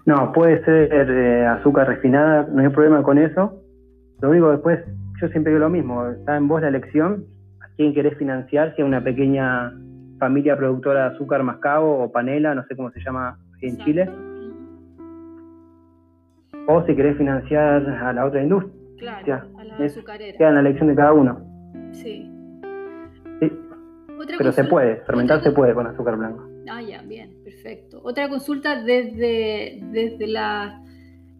No, 0.05 0.31
puede 0.31 0.63
ser 0.63 1.09
eh, 1.09 1.47
azúcar 1.47 1.87
refinada, 1.87 2.47
no 2.47 2.61
hay 2.61 2.69
problema 2.69 3.01
con 3.01 3.17
eso. 3.17 3.59
Lo 4.21 4.29
único 4.29 4.51
después, 4.51 4.81
yo 5.19 5.29
siempre 5.29 5.51
digo 5.51 5.61
lo 5.61 5.71
mismo, 5.71 6.09
está 6.09 6.37
en 6.37 6.47
vos 6.47 6.61
la 6.61 6.67
elección, 6.67 7.25
a 7.59 7.75
quién 7.75 7.91
querés 7.91 8.15
financiar, 8.19 8.75
si 8.75 8.83
a 8.83 8.85
una 8.85 9.03
pequeña 9.03 9.73
familia 10.19 10.55
productora 10.55 11.09
de 11.09 11.15
azúcar 11.15 11.41
mascabo 11.41 12.03
o 12.03 12.11
panela, 12.11 12.53
no 12.53 12.63
sé 12.67 12.75
cómo 12.75 12.91
se 12.91 12.99
llama 13.03 13.39
en 13.63 13.77
Chile. 13.79 14.07
O 16.67 16.85
si 16.85 16.95
querés 16.95 17.17
financiar 17.17 17.89
a 17.89 18.13
la 18.13 18.25
otra 18.27 18.43
industria. 18.43 18.71
Claro, 18.99 19.57
a 19.57 19.63
la 19.63 19.85
azucarera. 19.85 20.37
Queda 20.37 20.49
en 20.49 20.53
la 20.53 20.59
elección 20.59 20.87
de 20.89 20.93
cada 20.93 21.13
uno. 21.13 21.39
Sí. 21.93 22.03
sí. 22.03 22.38
Pero 24.37 24.51
se 24.51 24.63
puede, 24.65 24.97
fermentar 25.05 25.41
se 25.41 25.51
puede 25.51 25.73
con 25.73 25.87
azúcar 25.87 26.17
blanco. 26.17 26.47
Ah, 26.69 26.81
ya, 26.81 27.01
bien, 27.01 27.35
perfecto. 27.43 28.01
Otra 28.03 28.27
consulta 28.27 28.83
desde, 28.83 29.79
desde 29.91 30.27
la, 30.27 30.81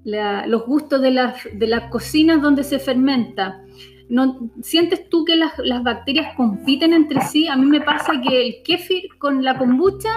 los 0.03 0.65
gustos 0.65 1.01
de, 1.01 1.11
de 1.53 1.67
las 1.67 1.89
cocinas 1.91 2.41
donde 2.41 2.63
se 2.63 2.79
fermenta. 2.79 3.61
¿No, 4.09 4.49
¿Sientes 4.61 5.07
tú 5.09 5.23
que 5.23 5.35
las, 5.35 5.53
las, 5.59 5.83
bacterias 5.83 6.35
compiten 6.35 6.93
entre 6.93 7.21
sí? 7.21 7.47
A 7.47 7.55
mí 7.55 7.65
me 7.67 7.81
pasa 7.81 8.13
que 8.21 8.47
el 8.47 8.55
kéfir 8.63 9.03
con 9.19 9.43
la 9.43 9.57
kombucha 9.57 10.09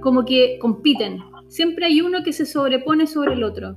como 0.00 0.24
que 0.24 0.58
compiten. 0.60 1.20
Siempre 1.48 1.86
hay 1.86 2.00
uno 2.00 2.24
que 2.24 2.32
se 2.32 2.44
sobrepone 2.44 3.06
sobre 3.06 3.34
el 3.34 3.44
otro. 3.44 3.76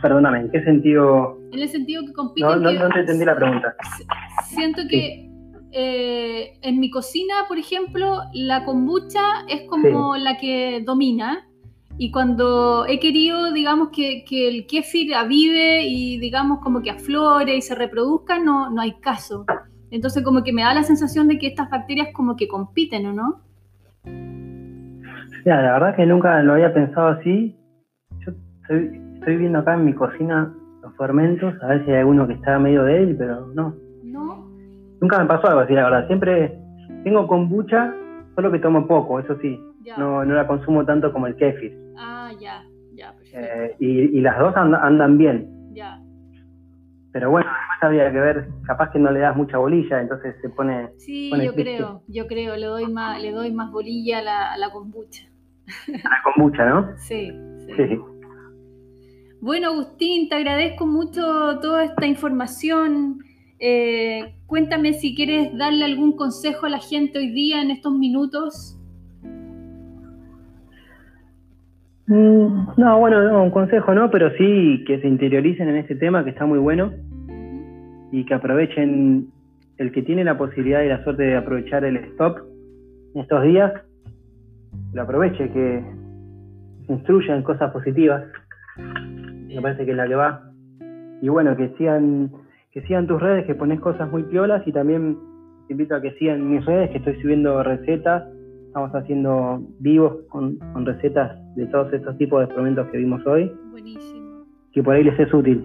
Perdóname, 0.00 0.40
¿en 0.40 0.50
qué 0.50 0.64
sentido? 0.64 1.38
En 1.52 1.60
el 1.60 1.68
sentido 1.68 2.04
que 2.06 2.12
compiten. 2.12 2.62
No, 2.62 2.72
no, 2.72 2.88
te 2.88 3.00
entendí 3.00 3.24
la 3.24 3.36
pregunta. 3.36 3.76
Siento 4.54 4.82
que 4.88 5.30
eh, 5.72 6.58
en 6.60 6.78
mi 6.78 6.90
cocina, 6.90 7.34
por 7.48 7.56
ejemplo, 7.56 8.20
la 8.34 8.64
kombucha 8.66 9.46
es 9.48 9.62
como 9.62 10.16
la 10.16 10.36
que 10.36 10.82
domina. 10.84 11.48
Y 11.96 12.10
cuando 12.10 12.84
he 12.86 12.98
querido, 13.00 13.52
digamos, 13.52 13.88
que, 13.90 14.24
el 14.30 14.66
kéfir 14.66 15.14
avive 15.14 15.86
y, 15.86 16.18
digamos, 16.18 16.60
como 16.60 16.82
que 16.82 16.90
aflore 16.90 17.56
y 17.56 17.62
se 17.62 17.74
reproduzca, 17.74 18.38
no, 18.38 18.70
no 18.70 18.82
hay 18.82 18.92
caso. 19.00 19.46
Entonces, 19.90 20.22
como 20.22 20.42
que 20.42 20.52
me 20.52 20.62
da 20.62 20.74
la 20.74 20.82
sensación 20.82 21.28
de 21.28 21.38
que 21.38 21.46
estas 21.46 21.70
bacterias 21.70 22.08
como 22.12 22.36
que 22.36 22.48
compiten, 22.48 23.06
¿o 23.06 23.12
no? 23.14 23.40
Ya, 25.46 25.60
la 25.62 25.72
verdad 25.72 25.96
que 25.96 26.06
nunca 26.06 26.42
lo 26.42 26.54
había 26.54 26.74
pensado 26.74 27.08
así. 27.08 27.56
Yo 28.20 28.32
estoy, 28.62 29.00
estoy 29.14 29.36
viendo 29.36 29.60
acá 29.60 29.74
en 29.74 29.86
mi 29.86 29.94
cocina 29.94 30.54
los 30.82 30.94
fermentos, 30.96 31.54
a 31.62 31.66
ver 31.68 31.84
si 31.84 31.90
hay 31.92 31.98
alguno 31.98 32.26
que 32.26 32.34
está 32.34 32.58
medio 32.58 32.84
débil, 32.84 33.16
pero. 33.16 33.46
¿No? 33.54 33.81
Nunca 35.02 35.18
me 35.18 35.26
pasó 35.26 35.48
algo 35.48 35.60
así, 35.60 35.74
la 35.74 35.82
verdad. 35.82 36.06
Siempre 36.06 36.56
tengo 37.02 37.26
kombucha, 37.26 37.92
solo 38.36 38.52
que 38.52 38.60
tomo 38.60 38.86
poco, 38.86 39.18
eso 39.18 39.36
sí. 39.42 39.60
No, 39.98 40.24
no 40.24 40.34
la 40.34 40.46
consumo 40.46 40.86
tanto 40.86 41.12
como 41.12 41.26
el 41.26 41.34
kefir. 41.34 41.76
Ah, 41.98 42.30
ya, 42.40 42.62
ya, 42.94 43.12
eh, 43.34 43.74
y, 43.80 44.20
las 44.20 44.38
dos 44.38 44.54
andan 44.56 45.18
bien. 45.18 45.50
Ya. 45.72 46.00
Pero 47.12 47.30
bueno, 47.30 47.50
además 47.50 47.78
había 47.82 48.12
que 48.12 48.20
ver, 48.20 48.48
capaz 48.64 48.90
que 48.92 49.00
no 49.00 49.10
le 49.10 49.18
das 49.18 49.36
mucha 49.36 49.58
bolilla, 49.58 50.00
entonces 50.00 50.36
se 50.40 50.48
pone. 50.48 50.90
Sí, 50.98 51.32
yo 51.42 51.52
creo, 51.52 52.02
yo 52.06 52.28
creo, 52.28 52.56
le 52.56 52.66
doy 52.66 52.86
más, 52.86 53.20
le 53.20 53.32
doy 53.32 53.50
más 53.50 53.72
bolilla 53.72 54.20
a 54.20 54.22
la, 54.22 54.52
a 54.52 54.56
la 54.56 54.70
kombucha. 54.70 55.26
A 55.88 56.08
la 56.08 56.22
kombucha, 56.22 56.64
¿no? 56.64 56.92
sí. 56.96 57.32
sí. 57.76 57.98
Bueno, 59.40 59.70
Agustín, 59.70 60.28
te 60.28 60.36
agradezco 60.36 60.86
mucho 60.86 61.58
toda 61.60 61.82
esta 61.82 62.06
información. 62.06 63.18
Eh, 63.64 64.34
cuéntame 64.46 64.92
si 64.94 65.14
quieres 65.14 65.56
darle 65.56 65.84
algún 65.84 66.16
consejo 66.16 66.66
a 66.66 66.68
la 66.68 66.80
gente 66.80 67.20
hoy 67.20 67.30
día 67.30 67.62
en 67.62 67.70
estos 67.70 67.92
minutos. 67.96 68.76
Mm, 72.08 72.70
no, 72.76 72.98
bueno, 72.98 73.40
un 73.40 73.52
consejo 73.52 73.94
no, 73.94 74.10
pero 74.10 74.30
sí 74.36 74.82
que 74.84 75.00
se 75.00 75.06
interioricen 75.06 75.68
en 75.68 75.76
este 75.76 75.94
tema 75.94 76.24
que 76.24 76.30
está 76.30 76.44
muy 76.44 76.58
bueno 76.58 76.92
y 78.10 78.26
que 78.26 78.34
aprovechen 78.34 79.28
el 79.78 79.92
que 79.92 80.02
tiene 80.02 80.24
la 80.24 80.36
posibilidad 80.36 80.82
y 80.82 80.88
la 80.88 81.04
suerte 81.04 81.22
de 81.22 81.36
aprovechar 81.36 81.84
el 81.84 81.98
stop 81.98 82.38
en 83.14 83.20
estos 83.20 83.44
días, 83.44 83.72
lo 84.92 85.02
aproveche, 85.02 85.48
que 85.52 85.84
se 86.88 86.92
instruya 86.92 87.36
en 87.36 87.44
cosas 87.44 87.70
positivas. 87.70 88.24
Me 89.46 89.62
parece 89.62 89.84
que 89.84 89.92
es 89.92 89.96
la 89.96 90.08
que 90.08 90.16
va. 90.16 90.50
Y 91.20 91.28
bueno, 91.28 91.56
que 91.56 91.68
sigan 91.78 92.41
que 92.72 92.80
sigan 92.82 93.06
tus 93.06 93.20
redes, 93.20 93.46
que 93.46 93.54
pones 93.54 93.80
cosas 93.80 94.10
muy 94.10 94.22
piolas 94.24 94.66
y 94.66 94.72
también 94.72 95.18
te 95.66 95.74
invito 95.74 95.94
a 95.94 96.00
que 96.00 96.12
sigan 96.12 96.50
mis 96.50 96.64
redes, 96.64 96.90
que 96.90 96.98
estoy 96.98 97.20
subiendo 97.20 97.62
recetas, 97.62 98.24
estamos 98.66 98.90
haciendo 98.92 99.62
vivos 99.78 100.24
con, 100.30 100.58
recetas 100.86 101.38
de 101.54 101.66
todos 101.66 101.92
estos 101.92 102.16
tipos 102.16 102.40
de 102.40 102.46
experimentos 102.46 102.88
que 102.90 102.98
vimos 102.98 103.24
hoy. 103.26 103.52
Buenísimo. 103.70 104.46
Que 104.72 104.82
por 104.82 104.94
ahí 104.94 105.04
les 105.04 105.18
es 105.20 105.32
útil. 105.34 105.62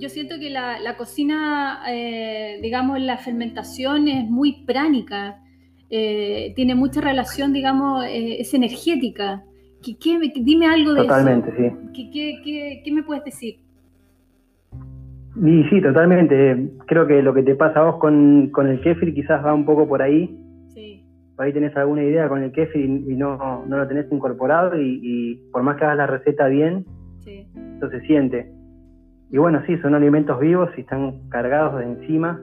Yo 0.00 0.08
siento 0.08 0.36
que 0.40 0.48
la, 0.48 0.96
cocina, 0.96 1.82
eh, 1.88 2.58
digamos, 2.62 2.98
la 3.00 3.18
fermentación 3.18 4.08
es 4.08 4.28
muy 4.28 4.64
pránica, 4.64 5.38
eh, 5.90 6.54
tiene 6.56 6.74
mucha 6.74 7.02
relación, 7.02 7.52
digamos, 7.52 8.06
eh, 8.06 8.40
es 8.40 8.54
energética. 8.54 9.44
¿Qué, 9.82 10.18
dime 10.36 10.66
algo 10.66 10.94
de 10.94 11.00
eso. 11.00 11.08
Totalmente, 11.08 11.52
sí. 11.92 12.10
¿Qué, 12.12 12.82
qué 12.82 12.92
me 12.92 13.02
puedes 13.02 13.24
decir? 13.24 13.61
Y 15.36 15.64
sí, 15.64 15.80
totalmente. 15.80 16.70
Creo 16.86 17.06
que 17.06 17.22
lo 17.22 17.32
que 17.32 17.42
te 17.42 17.54
pasa 17.54 17.80
a 17.80 17.84
vos 17.84 17.96
con, 17.96 18.50
con 18.50 18.68
el 18.68 18.80
kefir 18.80 19.14
quizás 19.14 19.44
va 19.44 19.54
un 19.54 19.64
poco 19.64 19.88
por 19.88 20.02
ahí. 20.02 20.38
Sí. 20.68 21.06
Por 21.34 21.46
ahí 21.46 21.52
tenés 21.52 21.74
alguna 21.76 22.02
idea 22.02 22.28
con 22.28 22.42
el 22.42 22.52
kefir 22.52 22.84
y, 22.84 23.16
no, 23.16 23.64
no, 23.66 23.78
lo 23.78 23.88
tenés 23.88 24.10
incorporado 24.12 24.78
y, 24.78 25.40
por 25.50 25.62
más 25.62 25.76
que 25.76 25.84
hagas 25.84 25.96
la 25.96 26.06
receta 26.06 26.48
bien, 26.48 26.84
sí. 27.20 27.46
eso 27.76 27.88
se 27.88 28.00
siente. 28.02 28.52
Y 29.30 29.38
bueno, 29.38 29.62
sí, 29.66 29.78
son 29.78 29.94
alimentos 29.94 30.38
vivos 30.38 30.68
y 30.76 30.82
están 30.82 31.28
cargados 31.30 31.78
de 31.78 31.86
enzimas. 31.86 32.38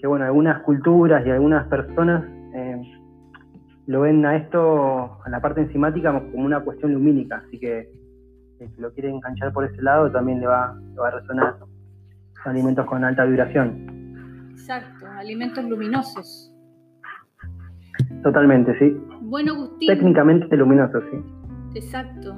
Que 0.00 0.06
bueno, 0.06 0.24
algunas 0.24 0.62
culturas 0.62 1.26
y 1.26 1.30
algunas 1.30 1.68
personas 1.68 2.24
eh, 2.54 2.80
lo 3.86 4.00
ven 4.00 4.24
a 4.24 4.36
esto, 4.36 5.18
a 5.22 5.28
la 5.28 5.40
parte 5.42 5.60
enzimática, 5.60 6.18
como 6.32 6.46
una 6.46 6.60
cuestión 6.60 6.94
lumínica. 6.94 7.44
Así 7.46 7.58
que 7.58 7.99
si 8.68 8.80
lo 8.80 8.92
quieren 8.92 9.16
enganchar 9.16 9.52
por 9.52 9.64
ese 9.64 9.80
lado, 9.82 10.10
también 10.10 10.40
le 10.40 10.46
va, 10.46 10.74
le 10.74 11.00
va 11.00 11.08
a 11.08 11.10
resonar. 11.12 11.56
Son 12.42 12.52
alimentos 12.52 12.86
con 12.86 13.04
alta 13.04 13.24
vibración. 13.24 14.50
Exacto, 14.52 15.06
alimentos 15.06 15.64
luminosos. 15.64 16.52
Totalmente, 18.22 18.78
sí. 18.78 18.96
Bueno, 19.22 19.54
Agustín. 19.54 19.88
Técnicamente 19.88 20.56
luminosos, 20.56 21.02
sí. 21.10 21.18
Exacto. 21.74 22.36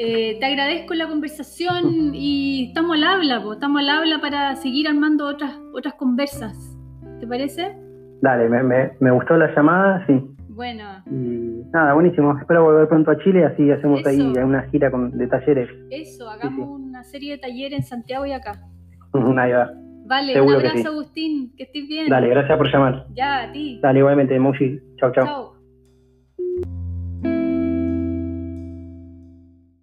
Eh, 0.00 0.38
te 0.38 0.46
agradezco 0.46 0.94
la 0.94 1.08
conversación 1.08 2.14
y 2.14 2.68
estamos 2.68 2.96
al 2.96 3.02
habla, 3.02 3.42
estamos 3.52 3.80
al 3.80 3.90
habla 3.90 4.20
para 4.20 4.54
seguir 4.54 4.86
armando 4.86 5.26
otras, 5.26 5.58
otras 5.74 5.94
conversas. 5.94 6.76
¿Te 7.18 7.26
parece? 7.26 7.76
Dale, 8.22 8.48
me, 8.48 8.92
me, 9.00 9.10
gustó 9.10 9.36
la 9.36 9.52
llamada, 9.54 10.06
sí. 10.06 10.24
Bueno. 10.58 11.04
Y 11.06 11.70
nada, 11.72 11.94
buenísimo. 11.94 12.36
Espero 12.36 12.64
volver 12.64 12.88
pronto 12.88 13.12
a 13.12 13.18
Chile, 13.22 13.44
así 13.44 13.70
hacemos 13.70 14.04
ahí 14.04 14.18
una 14.18 14.62
gira 14.70 14.90
con, 14.90 15.16
de 15.16 15.28
talleres. 15.28 15.70
Eso, 15.88 16.28
hagamos 16.28 16.68
una 16.68 17.04
serie 17.04 17.34
de 17.34 17.38
talleres 17.38 17.78
en 17.78 17.84
Santiago 17.84 18.26
y 18.26 18.32
acá. 18.32 18.60
ahí 19.38 19.52
va. 19.52 19.70
Vale, 20.06 20.40
un 20.40 20.52
abrazo, 20.52 20.88
Agustín. 20.88 21.52
Que 21.56 21.62
estés 21.62 21.86
bien. 21.86 22.08
Dale, 22.08 22.28
gracias 22.30 22.58
por 22.58 22.72
llamar. 22.72 23.06
Ya, 23.14 23.44
a 23.44 23.52
ti. 23.52 23.78
Dale, 23.80 24.00
igualmente, 24.00 24.36
Moshi. 24.40 24.80
Chao, 24.96 25.12
chao. 25.12 25.26
Chao. 25.26 25.57